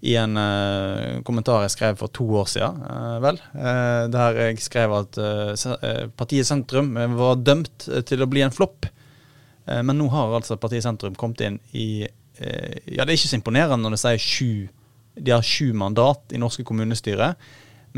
[0.00, 4.60] i en eh, kommentar jeg skrev for to år siden, eh, vel, eh, der jeg
[4.62, 5.18] skrev at
[6.18, 8.86] partiet Sentrum var dømt til å bli en flopp.
[9.68, 12.06] Men nå har altså partiet Sentrum kommet inn i
[12.38, 14.68] Ja, det er ikke så imponerende når det sier sju
[15.12, 17.34] De har sju mandat i norske kommunestyrer.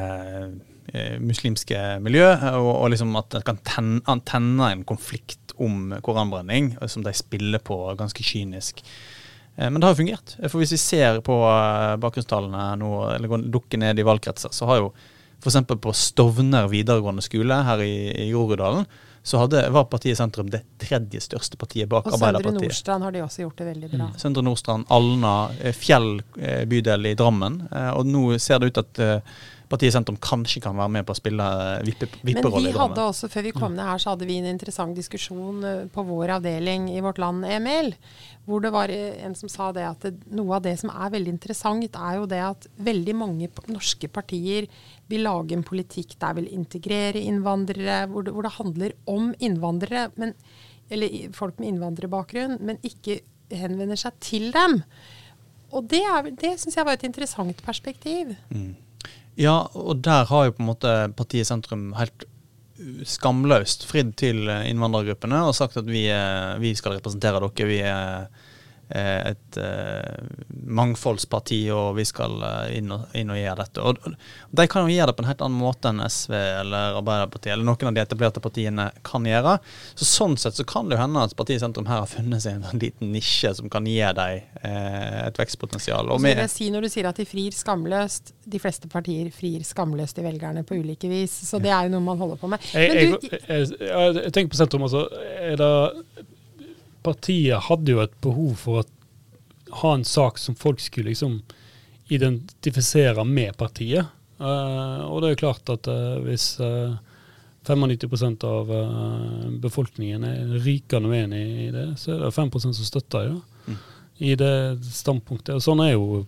[0.93, 2.29] eh, muslimske miljø,
[2.59, 7.61] og, og, liksom at det kan tenne, tenne en konflikt om koranbrenning, som de spiller
[7.65, 8.85] på ganske kynisk.
[9.57, 10.37] Eh, men det har jo fungert.
[10.49, 14.83] For hvis vi ser på eh, bakgrunnstallene nå, eller dukker ned i valgkretser, så har
[14.83, 14.93] jo
[15.43, 15.59] f.eks.
[15.83, 17.95] på Stovner videregående skole her i,
[18.27, 18.87] i Groruddalen,
[19.23, 22.43] så hadde, var partiet Sentrum det tredje største partiet bak og Arbeiderpartiet.
[22.43, 24.07] Og Søndre Nordstrand har de også gjort det veldig bra.
[24.09, 24.17] Mm.
[24.19, 26.11] Søndre Nordstrand, Alna, eh, Fjell
[26.71, 27.61] bydel i Drammen.
[27.95, 29.03] Og nå ser det ut at
[29.73, 31.47] partiet Sentrum kanskje kan være med på å spille
[31.87, 32.61] vippe, vipperolle.
[32.61, 35.65] Men vi hadde også, før vi kom ned her, så hadde vi en interessant diskusjon
[35.95, 37.93] på vår avdeling i Vårt Land, Emil.
[38.45, 41.97] Hvor det var en som sa det at noe av det som er veldig interessant,
[41.97, 44.69] er jo det at veldig mange norske partier
[45.11, 50.09] vil lage en politikk der vil integrere innvandrere, hvor det, hvor det handler om innvandrere,
[50.21, 50.37] men,
[50.93, 53.21] eller folk med innvandrerbakgrunn, men ikke
[53.53, 54.81] henvender seg til dem.
[55.73, 58.35] Og det, er, det syns jeg var et interessant perspektiv.
[58.53, 58.75] Mm.
[59.41, 62.27] Ja, og der har jo på en måte partiet Sentrum helt
[63.07, 66.09] skamløst fridd til innvandrergruppene og sagt at vi,
[66.61, 67.69] vi skal representere dere.
[67.69, 68.52] Vi er Eh,
[68.93, 73.85] et uh, mangfoldsparti, og vi skal uh, inn, og, inn, og, gjøre dette.
[73.85, 74.17] Og, og,
[74.61, 77.69] De kan jo gjøre det på en helt annen måte enn SV eller Arbeiderpartiet eller
[77.69, 79.57] noen av de etablerte partiene kan gjøre.
[79.95, 82.61] Så Sånn sett så kan det jo hende at partiet Sentrum her har funnet seg
[82.61, 86.13] en liten nisje som kan gi dem uh, et vekstpotensial.
[86.13, 89.31] Og så vil jeg si Når du sier at de frir skamløst, de fleste partier
[89.35, 91.35] frir skamløst i velgerne på ulike vis.
[91.49, 92.71] Så det er jo noe man holder på med.
[92.75, 95.07] Jeg, jeg, jeg, jeg, tenker på Sentrum også.
[95.41, 95.73] Er det
[97.03, 98.89] partiet hadde jo et behov for å
[99.83, 101.41] ha en sak som folk skulle liksom
[102.13, 104.07] identifisere med partiet.
[104.43, 106.95] Uh, og det er jo klart at uh, hvis uh,
[107.63, 108.71] 95% av
[109.63, 113.37] befolkningen er rykende uenig i det, så er det 5 som støtter det.
[113.69, 113.77] Mm.
[114.19, 114.55] I det
[114.91, 115.55] standpunktet.
[115.55, 116.25] Og sånn er jo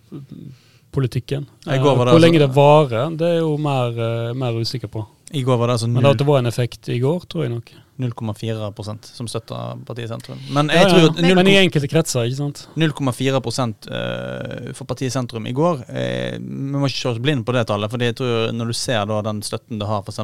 [0.95, 1.43] politikken.
[1.67, 3.99] Hvor lenge altså- det varer, det er jo mer,
[4.33, 5.03] mer usikker på.
[5.35, 7.51] I går var det altså Men at det var en effekt i går, tror jeg
[7.57, 7.73] nok.
[7.97, 10.39] 0,4% som støtter partiet Sentrum.
[10.51, 11.11] Men, ja, ja.
[11.15, 12.65] men, men, i enkelte kretser, ikke sant?
[12.75, 15.85] 0,4 uh, for partiet Sentrum i går.
[15.87, 17.91] Uh, vi må ikke se oss blind på det tallet.
[17.91, 20.19] for jeg tror når du ser da, den støtten det har f.eks.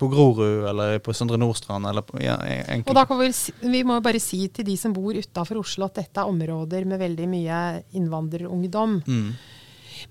[0.00, 2.38] på Grorud eller på Søndre Nordstrand eller på, ja,
[2.82, 3.30] Og da kan vi,
[3.70, 7.02] vi må bare si til de som bor utafor Oslo at dette er områder med
[7.02, 7.60] veldig mye
[7.94, 9.02] innvandrerungdom.
[9.06, 9.28] Mm.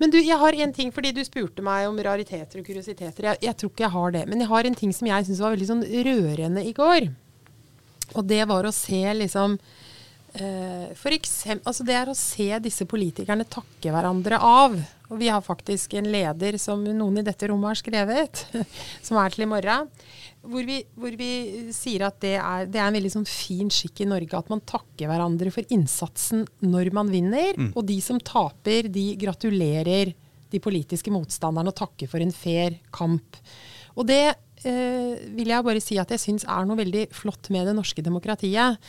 [0.01, 3.29] Men du, jeg har en ting, fordi du spurte meg om rariteter og kuriositeter.
[3.29, 4.23] Jeg, jeg tror ikke jeg har det.
[4.29, 7.09] Men jeg har en ting som jeg syns var veldig sånn rørende i går.
[8.13, 12.85] Og det var å se liksom uh, For eksempel Altså det er å se disse
[12.89, 14.75] politikerne takke hverandre av.
[15.13, 18.43] Og vi har faktisk en leder som noen i dette rommet har skrevet,
[19.05, 19.91] som er til i morgen.
[20.43, 21.29] Hvor vi, hvor vi,
[21.75, 24.63] sier at det er, det er en veldig sånn fin skikk i Norge at man
[24.67, 27.53] takker hverandre for innsatsen når man vinner.
[27.55, 27.69] Mm.
[27.77, 30.15] Og de som taper, de gratulerer
[30.53, 33.37] de politiske motstanderne og takker for en fair kamp.
[33.93, 34.23] Og det
[34.67, 38.03] eh, vil jeg bare si at jeg syns er noe veldig flott med det norske
[38.05, 38.79] demokratiet.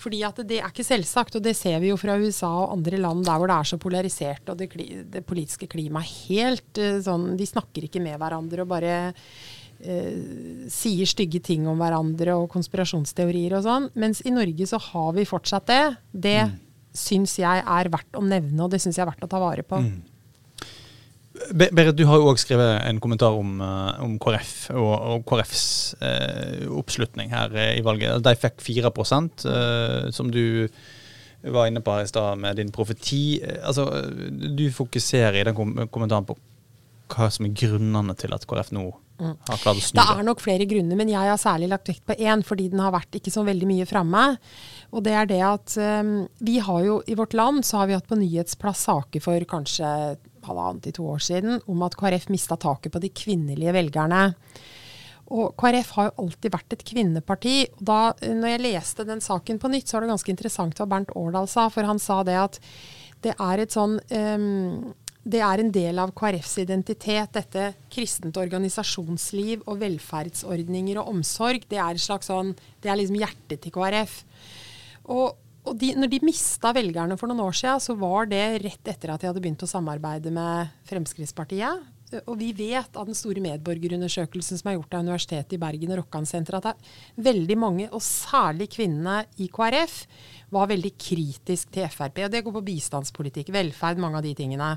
[0.00, 3.00] Fordi at det er ikke selvsagt, og det ser vi jo fra USA og andre
[3.02, 4.70] land der hvor det er så polarisert og det,
[5.10, 11.08] det politiske klimaet helt eh, sånn De snakker ikke med hverandre og bare eh, sier
[11.08, 13.90] stygge ting om hverandre og konspirasjonsteorier og sånn.
[14.00, 15.84] Mens i Norge så har vi fortsatt det.
[16.12, 16.58] Det mm.
[16.94, 19.66] syns jeg er verdt å nevne, og det syns jeg er verdt å ta vare
[19.66, 19.82] på.
[19.84, 20.13] Mm.
[21.52, 25.66] Berit, du har jo òg skrevet en kommentar om, uh, om KrF og, og KrFs
[26.00, 28.22] eh, oppslutning her uh, i valget.
[28.24, 28.92] De fikk 4
[30.14, 30.68] som du
[31.44, 33.42] var inne på her i stad med din profeti.
[33.42, 33.88] altså,
[34.30, 36.38] du fokuserer i den kom kommentaren på
[37.14, 39.36] hva som er grunnene til at KrF nå Mm.
[39.46, 42.80] Det er nok flere grunner, men jeg har særlig lagt vekt på én, fordi den
[42.82, 44.22] har vært ikke så veldig mye framme.
[44.90, 47.94] Og det er det at um, vi har jo i vårt land så har vi
[47.94, 49.86] hatt på nyhetsplass saker for kanskje
[50.48, 54.22] halvannet til to år siden om at KrF mista taket på de kvinnelige velgerne.
[55.34, 57.54] Og KrF har jo alltid vært et kvinneparti.
[57.78, 60.88] og da når jeg leste den saken på nytt, så var det ganske interessant hva
[60.90, 61.70] Bernt Årdal sa.
[61.72, 62.60] For han sa det at
[63.24, 64.92] det er et sånn um,
[65.24, 71.64] det er en del av KrFs identitet, dette kristent organisasjonsliv og velferdsordninger og omsorg.
[71.70, 72.52] Det er, slags sånn,
[72.84, 74.18] det er liksom hjertet til KrF.
[75.14, 78.92] Og og de, når de mista velgerne for noen år siden, så var det rett
[78.92, 81.90] etter at de hadde begynt å samarbeide med Fremskrittspartiet.
[82.28, 86.02] Og vi vet av den store medborgerundersøkelsen som er gjort av Universitetet i Bergen og
[86.02, 89.96] Rokkansenteret, at veldig mange, og særlig kvinnene i KrF,
[90.54, 92.20] var veldig kritisk til Frp.
[92.26, 94.74] Og det går på bistandspolitikk, velferd, mange av de tingene.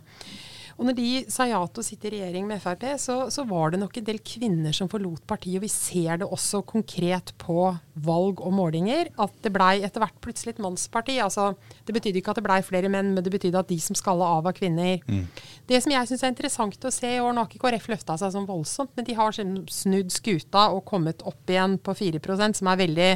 [0.78, 3.74] Og når de sa ja til å sitte i regjering med Frp, så, så, var
[3.74, 5.58] det nok en del kvinner som forlot partiet.
[5.58, 7.72] Og vi ser det også konkret på
[8.06, 11.16] valg og målinger, at det blei etter hvert plutselig et mannsparti.
[11.24, 11.50] Altså,
[11.88, 14.30] det betydde ikke at det blei flere menn, men det betydde at de som skalla
[14.36, 15.02] av, var kvinner.
[15.10, 15.26] Mm.
[15.68, 18.20] Det som jeg syns er interessant å se i år, nå har ikke KrF løfta
[18.22, 22.70] seg sånn voldsomt, men de har snudd skuta og kommet opp igjen på 4% som
[22.70, 23.12] er veldig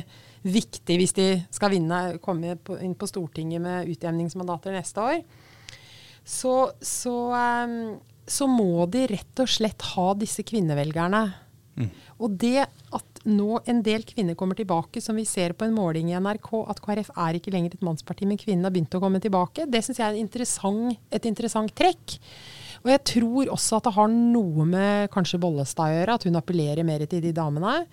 [0.50, 5.22] viktig hvis de skal vinne, komme inn på Stortinget med utjevningsmandater neste år
[6.28, 11.24] så, så, um, så, må de rett og slett ha disse kvinnevelgerne.
[11.80, 11.90] Mm.
[12.22, 16.12] Og det at nå en del kvinner kommer tilbake, som vi ser på en måling
[16.12, 19.22] i NRK, at KrF er ikke lenger et mannsparti, men kvinnene har begynt å komme
[19.24, 22.20] tilbake, det syns jeg er interessant, et interessant trekk.
[22.82, 26.40] Og jeg tror også at det har noe med kanskje Bollestad å gjøre, at hun
[26.40, 27.84] appellerer mer til de damene.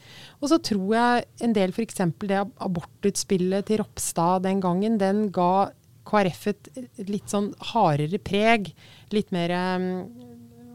[0.40, 2.00] Og så tror jeg en del f.eks.
[2.24, 5.68] det abortutspillet til Ropstad den gangen, den ga
[6.08, 6.72] KrF et,
[7.08, 8.72] litt sånn hardere preg.
[9.12, 9.54] Litt mer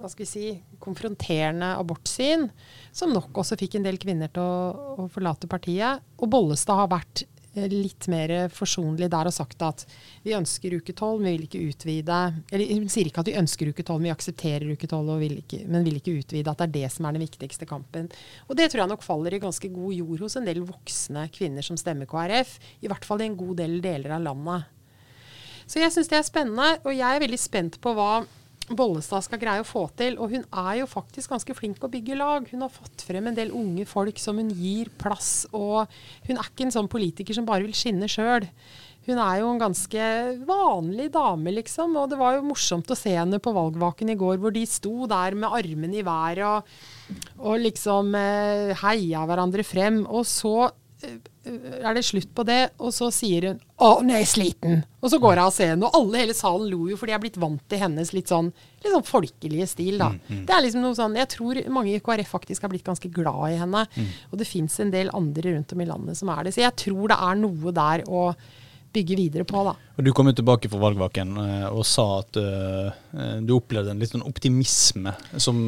[0.04, 0.48] hva skal vi si,
[0.84, 2.50] konfronterende abortsyn,
[2.92, 6.04] som nok også fikk en del kvinner til å, å forlate partiet.
[6.20, 9.86] Og Bollestad har vært eh, litt mer forsonlig der og sagt at
[10.26, 12.20] vi ønsker uke tolv, men vi vil ikke utvide
[12.52, 15.88] Eller hun sier ikke at vi ønsker uke tolv, men vi aksepterer uke tolv, men
[15.88, 16.52] vil ikke utvide.
[16.52, 18.12] At det er det som er den viktigste kampen.
[18.50, 21.64] Og det tror jeg nok faller i ganske god jord hos en del voksne kvinner
[21.64, 22.58] som stemmer KrF.
[22.84, 24.73] I hvert fall i en god del deler av landet.
[25.74, 28.22] Så jeg syns det er spennende, og jeg er veldig spent på hva
[28.70, 30.20] Bollestad skal greie å få til.
[30.22, 32.46] Og hun er jo faktisk ganske flink å bygge lag.
[32.52, 35.48] Hun har fått frem en del unge folk som hun gir plass.
[35.50, 35.90] Og
[36.28, 38.46] hun er ikke en sånn politiker som bare vil skinne sjøl.
[39.08, 40.06] Hun er jo en ganske
[40.46, 41.98] vanlig dame, liksom.
[42.00, 45.10] Og det var jo morsomt å se henne på valgvaken i går, hvor de sto
[45.10, 46.72] der med armene i været og,
[47.42, 50.04] og liksom eh, heia hverandre frem.
[50.06, 50.70] Og så
[51.02, 54.84] eh, er det slutt på det, og så sier hun 'Å, nå er jeg sliten'.
[55.04, 55.84] Og så går hun av scenen.
[55.84, 58.54] Og alle hele salen lo jo, for de er blitt vant til hennes litt sånn,
[58.84, 60.10] litt sånn folkelige stil, da.
[60.14, 60.46] Mm, mm.
[60.48, 63.52] Det er liksom noe sånn Jeg tror mange i KrF faktisk har blitt ganske glad
[63.52, 63.86] i henne.
[63.96, 64.08] Mm.
[64.32, 66.54] Og det fins en del andre rundt om i landet som er det.
[66.54, 68.34] Så jeg tror det er noe der å
[68.94, 69.64] bygge videre på.
[69.68, 69.76] da.
[69.98, 74.02] Og Du kom jo tilbake fra valgvaken uh, og sa at uh, du opplevde en
[74.02, 75.62] litt sånn optimisme som,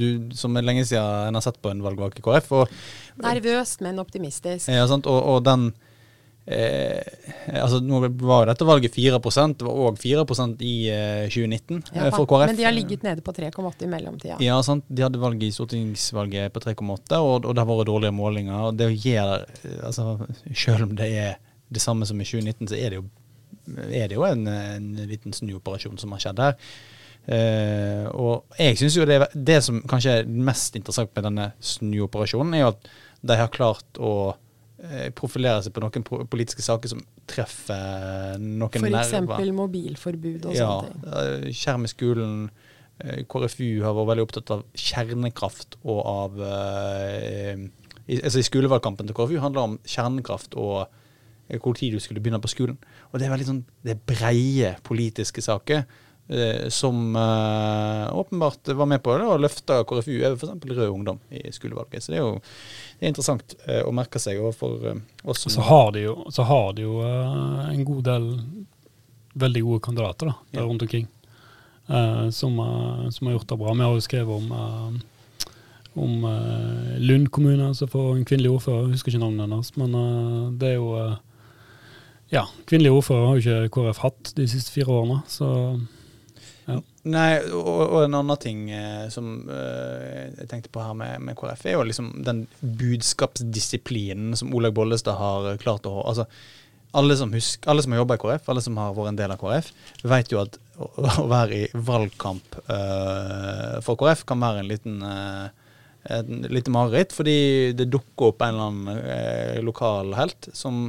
[0.00, 2.50] du, som er lenge siden en har sett på en valgvake i KrF.
[2.60, 2.82] Og,
[3.20, 4.70] Nervøst, men optimistisk.
[4.72, 5.08] Ja, sant?
[5.10, 5.70] Og, og den
[6.50, 7.00] eh,
[7.62, 12.26] altså Nå var dette valget 4 det var òg 4% i eh, 2019 ja, for
[12.26, 12.50] KrF.
[12.52, 14.38] Men de har ligget nede på 3,8 i mellomtida.
[14.44, 14.84] Ja, sant.
[14.88, 18.66] De hadde valget i stortingsvalget på 3,8, og, og det har vært dårlige målinger.
[18.70, 19.46] og det gjør,
[19.84, 20.18] altså,
[20.54, 21.38] Selv om det er
[21.70, 23.04] det samme som i 2019, så er det jo,
[23.86, 26.58] er det jo en, en, liten snuoperasjon som har skjedd her.
[27.30, 32.56] Uh, og jeg syns jo det, det, som kanskje er mest interessant med denne snuoperasjonen,
[32.56, 32.88] er jo at
[33.30, 38.88] de har klart å uh, profilere seg på noen politiske saker som treffer noen For
[38.88, 39.36] nerver.
[39.36, 39.54] F.eks.
[39.60, 41.06] mobilforbud og ja, sånne ting.
[41.06, 42.36] Uh, skjerm i skolen.
[43.00, 46.34] KrFU har vært veldig opptatt av kjernekraft og av
[48.10, 50.90] i, altså I skolevalgkampen til KrFU handler det om kjernekraft og
[51.58, 52.78] hvor tid du skulle begynne på skolen.
[53.10, 55.82] Og det er veldig sånn, det er breie politiske saker
[56.30, 60.66] eh, som eh, åpenbart var med på det, og løfta KrFU over f.eks.
[60.70, 62.04] Rød Ungdom i skolevalget.
[62.04, 62.34] Så det er jo
[63.00, 64.40] det er interessant eh, å merke seg.
[64.42, 68.02] Og for eh, oss så har de jo, så har de jo uh, en god
[68.10, 68.26] del
[69.40, 70.66] veldig gode kandidater da, der ja.
[70.68, 71.08] rundt omkring.
[71.90, 73.74] Uh, som, uh, som, har gjort det bra.
[73.74, 75.00] Vi har jo skrevet om
[76.00, 76.22] om
[77.02, 78.84] Lund kommune, som får en kvinnelig ordfører.
[78.86, 79.96] Jeg husker ikke navnet hennes, men
[80.60, 80.92] det er jo
[82.30, 85.48] ja, kvinnelig ordfører har jo ikke KrF hatt de siste fire årene, så
[86.68, 86.76] ja.
[87.10, 91.36] Nei, og, og, en annen ting eh, som eh, jeg tenkte på her med, med,
[91.38, 96.28] KrF, er jo liksom den budskapsdisiplinen som Olaug Bollestad har klart å altså,
[96.96, 99.34] alle som, husker, alle som har jobba i KrF, alle som har vært en del
[99.34, 99.70] av KrF,
[100.10, 100.90] vet jo at å,
[101.22, 105.50] å være i valgkamp uh, for KrF kan være en liten uh,
[106.10, 110.88] et lite mareritt, fordi det dukker opp en eller annen uh, lokal helt som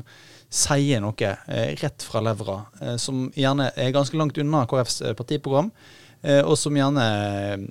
[0.51, 5.17] sier noe eh, rett fra levra, eh, som gjerne er ganske langt unna KrFs eh,
[5.17, 5.71] partiprogram.
[6.21, 7.03] Eh, og som gjerne
[7.49, 7.61] eh,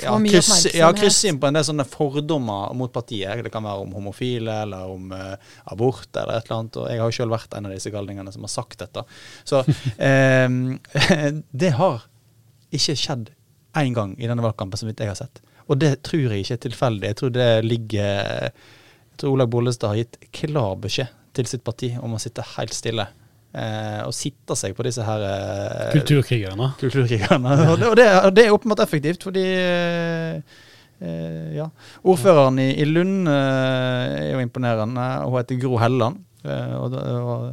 [0.00, 3.42] ja, krysser ja, kryss inn på en del sånne fordommer mot partiet.
[3.44, 5.34] Det kan være om homofile eller om uh,
[5.68, 6.78] abort eller et eller annet.
[6.80, 9.04] Og jeg har jo sjøl vært en av disse galningene som har sagt dette.
[9.44, 9.60] Så
[11.64, 12.08] det har
[12.72, 13.28] ikke skjedd
[13.76, 15.42] én gang i denne valgkampen, så vidt jeg har sett.
[15.68, 17.12] Og det tror jeg ikke er tilfeldig.
[17.12, 21.92] Jeg tror det ligger jeg tror Olaug Bollestad har gitt klar beskjed til sitt parti
[22.02, 23.06] om å sitte helt stille.
[23.56, 26.66] Eh, og sitte seg på disse her eh, Kulturkrigerne.
[26.82, 27.54] kulturkrigerne.
[27.72, 30.58] Og, det, og, det, og det er åpenbart effektivt, fordi eh,
[31.00, 31.70] eh, ja.
[32.04, 35.06] Ordføreren i, i Lund eh, er jo imponerende.
[35.24, 36.20] Hun heter Gro Helleland.
[36.44, 37.48] eh, og, og,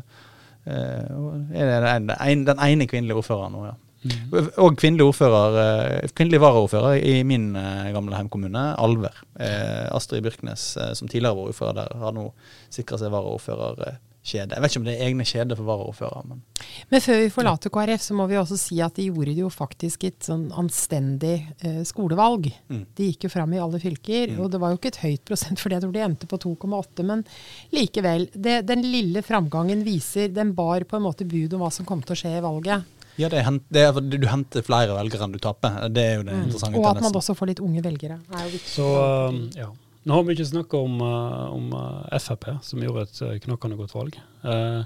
[0.68, 3.78] eh, er den, en, den ene kvinnelige ordføreren nå, ja.
[4.06, 4.50] Mm.
[4.62, 9.16] Og kvinnelig ordfører, eh, kvinnelig varaordfører i min eh, gamle heimkommune, Alver.
[9.40, 12.28] Eh, Astrid Byrknes, som tidligere var ordfører der, har nå
[12.74, 14.54] sikra seg varaordførerkjede.
[14.54, 16.44] Jeg vet ikke om det er egne kjeder for varaordførere, men
[16.90, 20.04] Men før vi forlater KrF, så må vi også si at de gjorde jo faktisk
[20.04, 21.36] et sånn anstendig
[21.66, 22.52] eh, skolevalg.
[22.70, 22.86] Mm.
[22.94, 25.62] De gikk jo fram i alle fylker, og det var jo ikke et høyt prosent,
[25.62, 27.06] for jeg tror de endte på 2,8.
[27.10, 27.26] Men
[27.74, 31.86] likevel, det, den lille framgangen viser Den bar på en måte bud om hva som
[31.86, 32.86] kom til å skje i valget.
[33.18, 35.88] Ja, det er, det er, du henter flere velgere enn du taper.
[35.94, 36.76] Det er jo det interessante.
[36.76, 36.82] Mm.
[36.84, 38.20] Og at man også får litt unge velgere.
[38.36, 38.60] er jo.
[38.68, 38.86] Så
[39.30, 39.70] um, ja.
[40.06, 43.80] Nå har vi ikke snakka om, uh, om uh, Frp, som gjorde et knakkende knakende
[43.80, 44.20] godt valg.
[44.46, 44.84] Eh,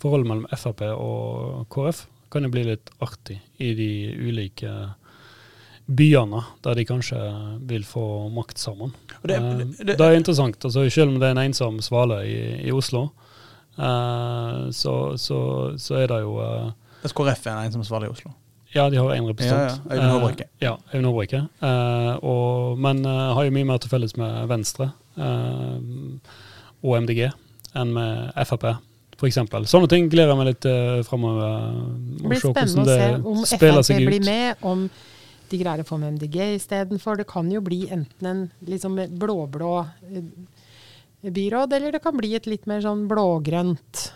[0.00, 3.90] forholdet mellom Frp og KrF kan jo bli litt artig i de
[4.28, 4.70] ulike
[5.90, 7.18] byene der de kanskje
[7.66, 8.92] vil få makt sammen.
[9.22, 10.56] Og det- Eh, det- det er interessant.
[10.64, 13.10] altså Selv om det er en ensom svale i, i Oslo,
[13.78, 16.70] eh, så, så, så er det jo eh,
[17.00, 18.32] Mens KrF er en som er svarlig i Oslo.
[18.74, 19.80] ja, de har én representant.
[19.88, 20.44] Ja, ja, Øyvind Håbrekke.
[20.44, 21.40] Eh, ja, Øyvind Håbrekke.
[21.62, 25.78] Eh, men uh, har jo mye mer til felles med Venstre eh,
[26.80, 27.30] og MDG
[27.80, 28.66] enn med Frp,
[29.20, 29.40] f.eks.
[29.70, 31.56] Sånne ting gleder jeg meg litt uh, framover.
[32.20, 34.86] Det blir spennende å se om Frp blir med, om
[35.50, 37.20] de greier å få med MDG istedenfor.
[37.20, 39.74] Det kan jo bli enten en liksom blå-blå
[41.20, 44.06] byråd, eller det kan bli et litt mer sånn blågrønt.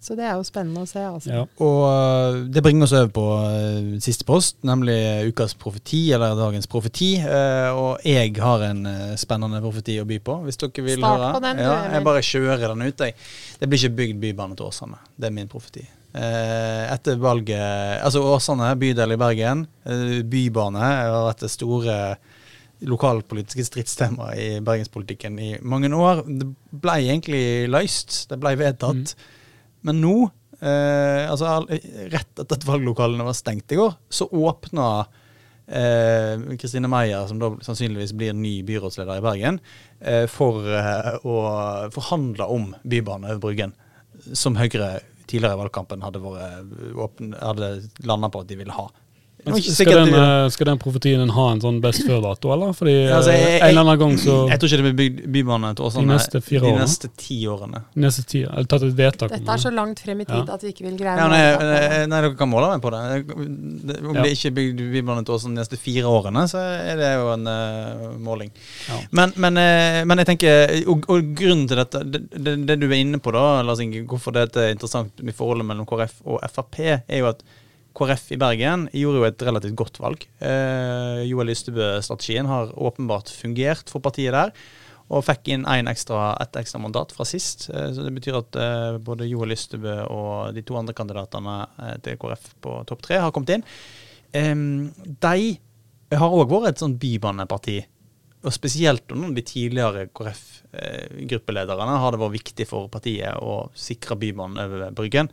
[0.00, 1.02] Så det er jo spennende å se.
[1.04, 1.30] altså.
[1.30, 1.42] Ja.
[1.60, 4.96] Og øh, det bringer oss over på uh, siste post, nemlig
[5.28, 7.10] ukas profeti, eller dagens profeti.
[7.20, 11.20] Uh, og jeg har en uh, spennende profeti å by på, hvis dere vil Start
[11.20, 11.30] høre.
[11.36, 13.16] på den, ja, du, jeg bare kjører den ut, jeg.
[13.60, 15.02] Det blir ikke bygd bybane til Åsane.
[15.20, 15.84] Det er min profeti.
[16.10, 19.66] Eh, etter valget Altså Åsane, bydel i Bergen.
[19.86, 21.98] eh, bybane har vært det store
[22.80, 26.24] lokalpolitiske stridstema i bergenspolitikken i mange år.
[26.26, 28.24] Det ble egentlig løst.
[28.30, 29.14] Det ble vedtatt.
[29.86, 30.14] Men nå,
[30.60, 34.88] eh, altså rett etter at valglokalene var stengt i går, så åpna
[35.66, 39.60] eh, Kristine Meyer, som da sannsynligvis blir ny byrådsleder i Bergen,
[40.00, 41.36] eh, for eh, å
[41.94, 43.76] forhandle om bybane over Bryggen,
[44.36, 44.98] som Høyre
[45.30, 47.70] tidligere i valgkampen hadde, vært åpen- hadde
[48.04, 48.88] landa på at de ville ha.
[49.40, 52.72] Skal den, eh, skal den profetien ha en sånn best før-dato, eller?
[52.76, 54.98] Fordi Ja, altså, jeg- jeg, en eller annen gang så Jeg tror ikke det blir
[55.00, 56.80] bygd bybane til Åsane De neste fire de årene?
[56.84, 57.82] neste ti årene.
[57.96, 60.54] neste ti, eller tatt et vedtak Dette er så langt frem i tid Ja.
[60.54, 62.82] at vi ikke vil greie Ja, å nei, måle nei, nei, dere kan måle meg
[62.82, 63.26] på det.
[63.86, 64.22] Det- Om Ja.
[64.22, 67.32] det ikke er bygd bybane til Åsane de neste fire årene, så er det jo
[67.32, 68.50] en uh, måling.
[68.88, 69.00] Ja.
[69.12, 72.86] Men, men, uh, men jeg tenker, og, og grunnen til dette, det, det, det du
[72.88, 76.40] er inne på da, Lars Inge, hvorfor dette er interessant i forholdet mellom KrF og
[76.50, 76.78] Frp,
[77.08, 77.42] er jo at
[78.00, 80.24] KrF i Bergen gjorde jo et relativt godt valg.
[80.40, 84.54] Eh, Joel Ystebø-strategien har åpenbart fungert for partiet der.
[85.10, 87.66] Og fikk inn ekstra, et ekstra mandat fra sist.
[87.70, 91.96] Eh, så Det betyr at eh, både Joel Ystebø og de to andre kandidatene eh,
[92.04, 93.66] til KrF på topp tre har kommet inn.
[94.30, 95.40] De
[96.14, 97.80] har òg vært et sånn bybaneparti.
[98.46, 104.62] Og spesielt under de tidligere KrF-gruppelederne har det vært viktig for partiet å sikre bybanen
[104.62, 105.28] over Bryggen.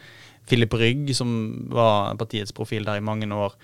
[0.48, 1.32] Philip Rygg, som
[1.74, 3.56] var partiets profil der i mange år,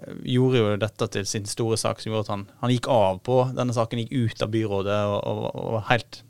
[0.00, 3.20] eh, gjorde jo dette til sin store sak, som gjorde at han, han gikk av
[3.26, 6.22] på denne saken, gikk ut av byrådet og, og, og var helt,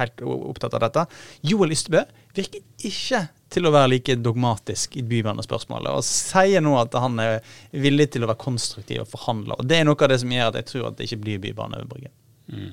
[0.00, 1.06] helt opptatt av dette.
[1.46, 2.04] Joel Ystebø
[2.34, 7.36] virker ikke til å være like dogmatisk i bybanespørsmålet, og sier nå at han er
[7.70, 9.58] villig til å være konstruktiv og forhandle.
[9.58, 11.44] Og Det er noe av det som gjør at jeg tror at det ikke blir
[11.44, 12.14] bybane over Bryggen.
[12.50, 12.72] Mm.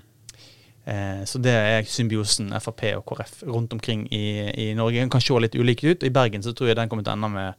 [0.85, 4.99] Eh, så det er symbiosen Frp og KrF rundt omkring i, i Norge.
[4.99, 6.03] Den kan se litt ulik ut.
[6.03, 7.53] I Bergen så tror jeg den kommer til å ende med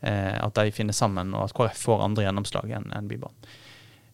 [0.00, 3.54] eh, at de finner sammen, og at KrF får andre gjennomslag enn en Bybanen.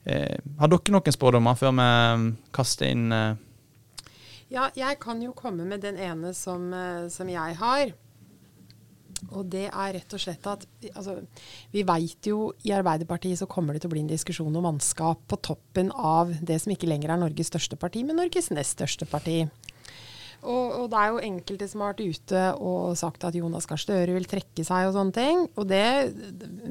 [0.04, 3.36] Eh, har dere noen spådommer før vi mm, kaster inn eh,
[4.50, 7.92] Ja, jeg kan jo komme med den ene som, eh, som jeg har.
[9.30, 11.16] Og det er rett og slett at altså,
[11.72, 15.22] vi veit jo i Arbeiderpartiet så kommer det til å bli en diskusjon om mannskap
[15.30, 19.08] på toppen av det som ikke lenger er Norges største parti, men Norges nest største
[19.08, 19.44] parti.
[20.42, 23.78] Og, og det er jo enkelte som har vært ute og sagt at Jonas Gahr
[23.78, 25.44] Støre vil trekke seg og sånne ting.
[25.54, 25.84] Og det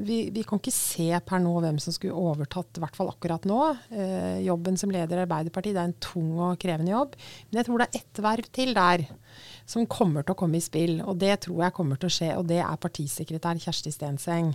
[0.04, 3.46] vi, vi kan ikke se per nå hvem som skulle overtatt, i hvert fall akkurat
[3.48, 3.60] nå.
[3.88, 7.16] Eh, jobben som leder i Arbeiderpartiet, det er en tung og krevende jobb.
[7.48, 9.06] Men jeg tror det er ett verv til der
[9.72, 10.98] som kommer til å komme i spill.
[11.06, 14.52] Og det tror jeg kommer til å skje, og det er partisekretær Kjersti Stenseng.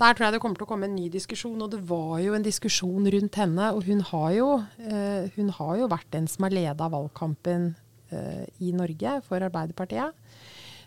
[0.00, 2.34] Der tror jeg det kommer til å komme en ny diskusjon, og det var jo
[2.34, 3.70] en diskusjon rundt henne.
[3.76, 4.48] Og hun har jo,
[4.82, 7.74] eh, hun har jo vært den som har leda valgkampen
[8.12, 10.16] i Norge for Arbeiderpartiet.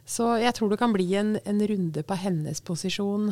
[0.04, 3.30] Så jeg tror det kan bli en, en runde på hennes posisjon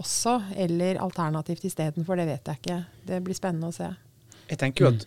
[0.00, 2.78] også, eller alternativt istedenfor, det vet jeg ikke.
[3.10, 3.90] Det blir spennende å se.
[4.48, 5.04] Jeg tenker jo at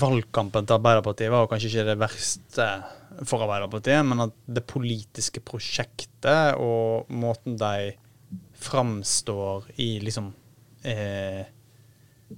[0.00, 2.68] valgkampen til Arbeiderpartiet var kanskje ikke det verste
[3.26, 7.92] for Arbeiderpartiet, men at det politiske prosjektet og måten de
[8.64, 10.30] framstår i liksom
[10.86, 11.44] eh,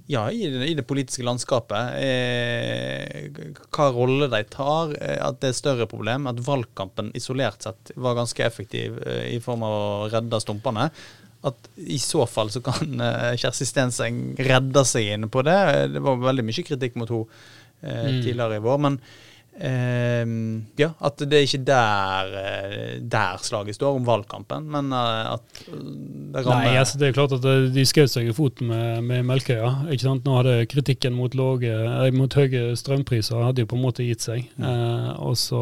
[0.05, 1.97] ja, i det, i det, politiske landskapet.
[2.01, 3.29] Eh,
[3.73, 4.93] hva rolle de tar.
[5.01, 6.29] Eh, at det er større problem.
[6.31, 10.91] At valgkampen isolert sett var ganske effektiv eh, i form av å redde stumpene
[11.47, 15.59] at i så fall så kan uh, Kjersti Stenseng redde seg inn på det.
[15.93, 17.27] Det var veldig mye kritikk mot henne
[17.85, 18.23] mm.
[18.25, 18.79] tidligere i vår.
[18.83, 18.97] Men
[19.57, 20.31] uh,
[20.79, 22.31] ja, at det er ikke der,
[23.01, 27.45] der slaget står, om valgkampen, men at det rammer Nei, altså det er klart at
[27.73, 29.89] de skjøt seg i foten med, med Melkøya.
[29.91, 30.25] ikke sant?
[30.27, 31.73] Nå hadde kritikken mot, låge,
[32.15, 34.45] mot høye strømpriser hadde jo på en måte gitt seg.
[34.57, 35.15] Mm.
[35.23, 35.61] og, så,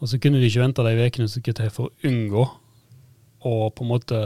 [0.00, 2.48] og så kunne de ikke vente de ukene som skulle til for å unngå
[3.40, 4.18] å på en måte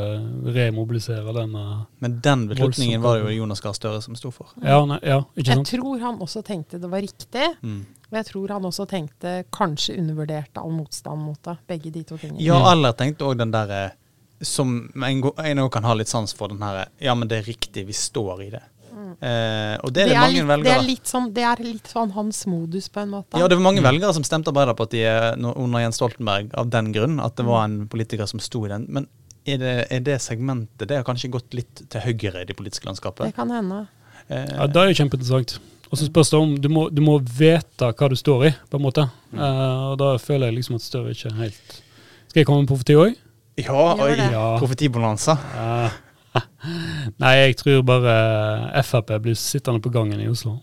[0.55, 4.51] remobilisere den Men den beslutningen var det jo Jonas Gahr Støre som sto for.
[4.59, 5.71] Ja, nei, ja, ikke sant?
[5.71, 7.53] Jeg tror han også tenkte det var riktig.
[7.63, 7.85] Mm.
[8.15, 11.57] Og jeg tror han også tenkte kanskje undervurderte all motstand mot det.
[11.67, 12.39] Begge de to tingene.
[12.45, 13.89] Ja, eller tenkte òg den derre
[14.45, 17.87] som en òg kan ha litt sans for den herre Ja, men det er riktig,
[17.89, 18.63] vi står i det.
[18.95, 20.69] Eh, og det er det, det mange litt, velgere.
[20.69, 23.41] Det er, litt sånn, det er litt sånn hans modus, på en måte.
[23.41, 23.89] Ja, det var mange mm.
[23.89, 28.31] velgere som stemte Arbeiderpartiet under Jens Stoltenberg av den grunn, at det var en politiker
[28.31, 28.87] som sto i den.
[28.95, 29.09] Men
[29.45, 32.89] er det, er det segmentet Det har kanskje gått litt til høyre i det politiske
[32.89, 33.27] landskapet?
[33.29, 33.85] Det kan hende.
[34.29, 35.59] Eh, ja, Det er jo kjempeinteressant.
[35.95, 38.81] Og så spørs det om du må, du må, vite hva du står i, på
[38.81, 39.05] en måte.
[39.31, 39.39] Mm.
[39.39, 41.77] Uh, og da føler jeg liksom at Støre ikke helt
[42.27, 43.13] Skal jeg komme med profeti òg?
[43.63, 44.43] Ja, oi, ja.
[44.59, 45.37] profetibonanza.
[45.55, 45.95] Uh,
[47.23, 48.15] Nei, jeg tror bare
[48.83, 50.57] Frp blir sittende på gangen i Oslo.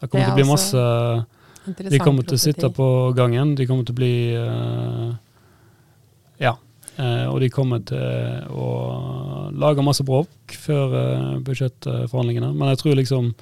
[0.00, 2.86] Det kommer det til å bli masse De kommer til å sitte på
[3.18, 3.52] gangen.
[3.58, 5.10] De kommer til å bli uh,
[6.40, 6.54] Ja.
[6.94, 8.70] Uh, og de kommer til å
[9.60, 12.54] lage masse bråk før uh, budsjettforhandlingene.
[12.54, 13.34] Men jeg tror liksom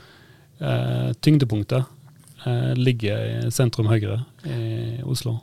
[1.23, 1.89] tyngdepunktet
[2.79, 5.37] ligger i sentrum høyre i Oslo.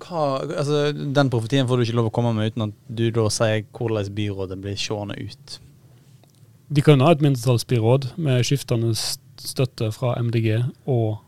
[0.00, 3.26] Hva, altså, den profetien får du ikke lov å komme med uten at du da
[3.32, 5.58] sier hvordan byrådet blir seende ut.
[6.68, 10.50] De kan ha et mindretallsbyråd med skiftende støtte fra MDG
[10.90, 11.22] og,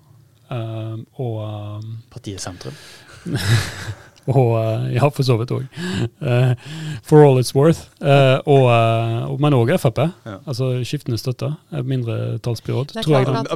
[0.51, 2.77] uh, og uh, Partiet Sentrum.
[4.29, 5.67] og uh, Ja, for så vidt òg.
[6.21, 6.55] Uh,
[7.07, 7.89] for all it's worth.
[8.01, 10.05] Uh, og, men òg Frp.
[10.29, 10.39] Ja.
[10.49, 11.53] Altså skiftende støtte.
[11.73, 12.97] Mindretallsbyråd.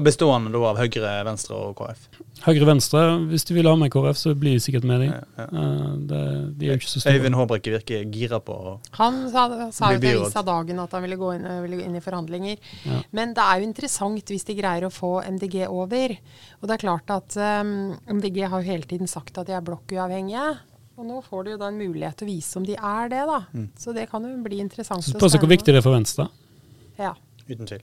[0.04, 2.08] Bestående da av Høyre, Venstre og KrF?
[2.42, 3.02] Høyre-Venstre.
[3.30, 5.12] Hvis de vil ha med KrF, så blir de sikkert med, dem.
[5.12, 5.66] Ja, ja.
[6.10, 6.22] Det,
[6.58, 7.20] de er jo ikke så store.
[7.20, 11.06] Øyvind Håbrekke virker gira på å Han sa, sa jo til Avisa Dagen at han
[11.06, 12.74] ville gå inn, ville gå inn i forhandlinger.
[13.14, 16.16] Men det er jo interessant hvis de greier å få MDG over.
[16.60, 19.64] Og det er klart at um, MDG har jo hele tiden sagt at de er
[19.66, 20.50] blokkuavhengige.
[20.98, 23.22] Og nå får de jo da en mulighet til å vise om de er det,
[23.30, 23.40] da.
[23.54, 23.68] Mm.
[23.80, 25.06] Så det kan jo bli interessant.
[25.06, 26.28] Spørs hvor viktig det er for Venstre.
[26.98, 27.14] Ja.
[27.48, 27.82] Uten tvil.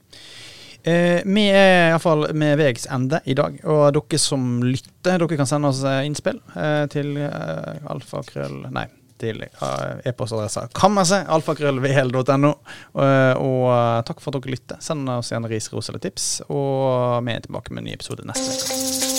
[0.82, 3.58] Eh, vi er iallfall med veis ende i dag.
[3.68, 8.64] Og dere som lytter, dere kan sende oss eh, innspill eh, til alfakrøll...
[8.74, 8.86] Nei,
[9.20, 12.52] til e-postadressa kammerset, alfakrøllvl.no.
[12.96, 13.66] Og
[14.08, 14.80] takk for at dere lytter.
[14.80, 16.32] Send oss gjerne ris, ros eller tips.
[16.48, 19.09] Og vi er tilbake med en ny episode neste uke.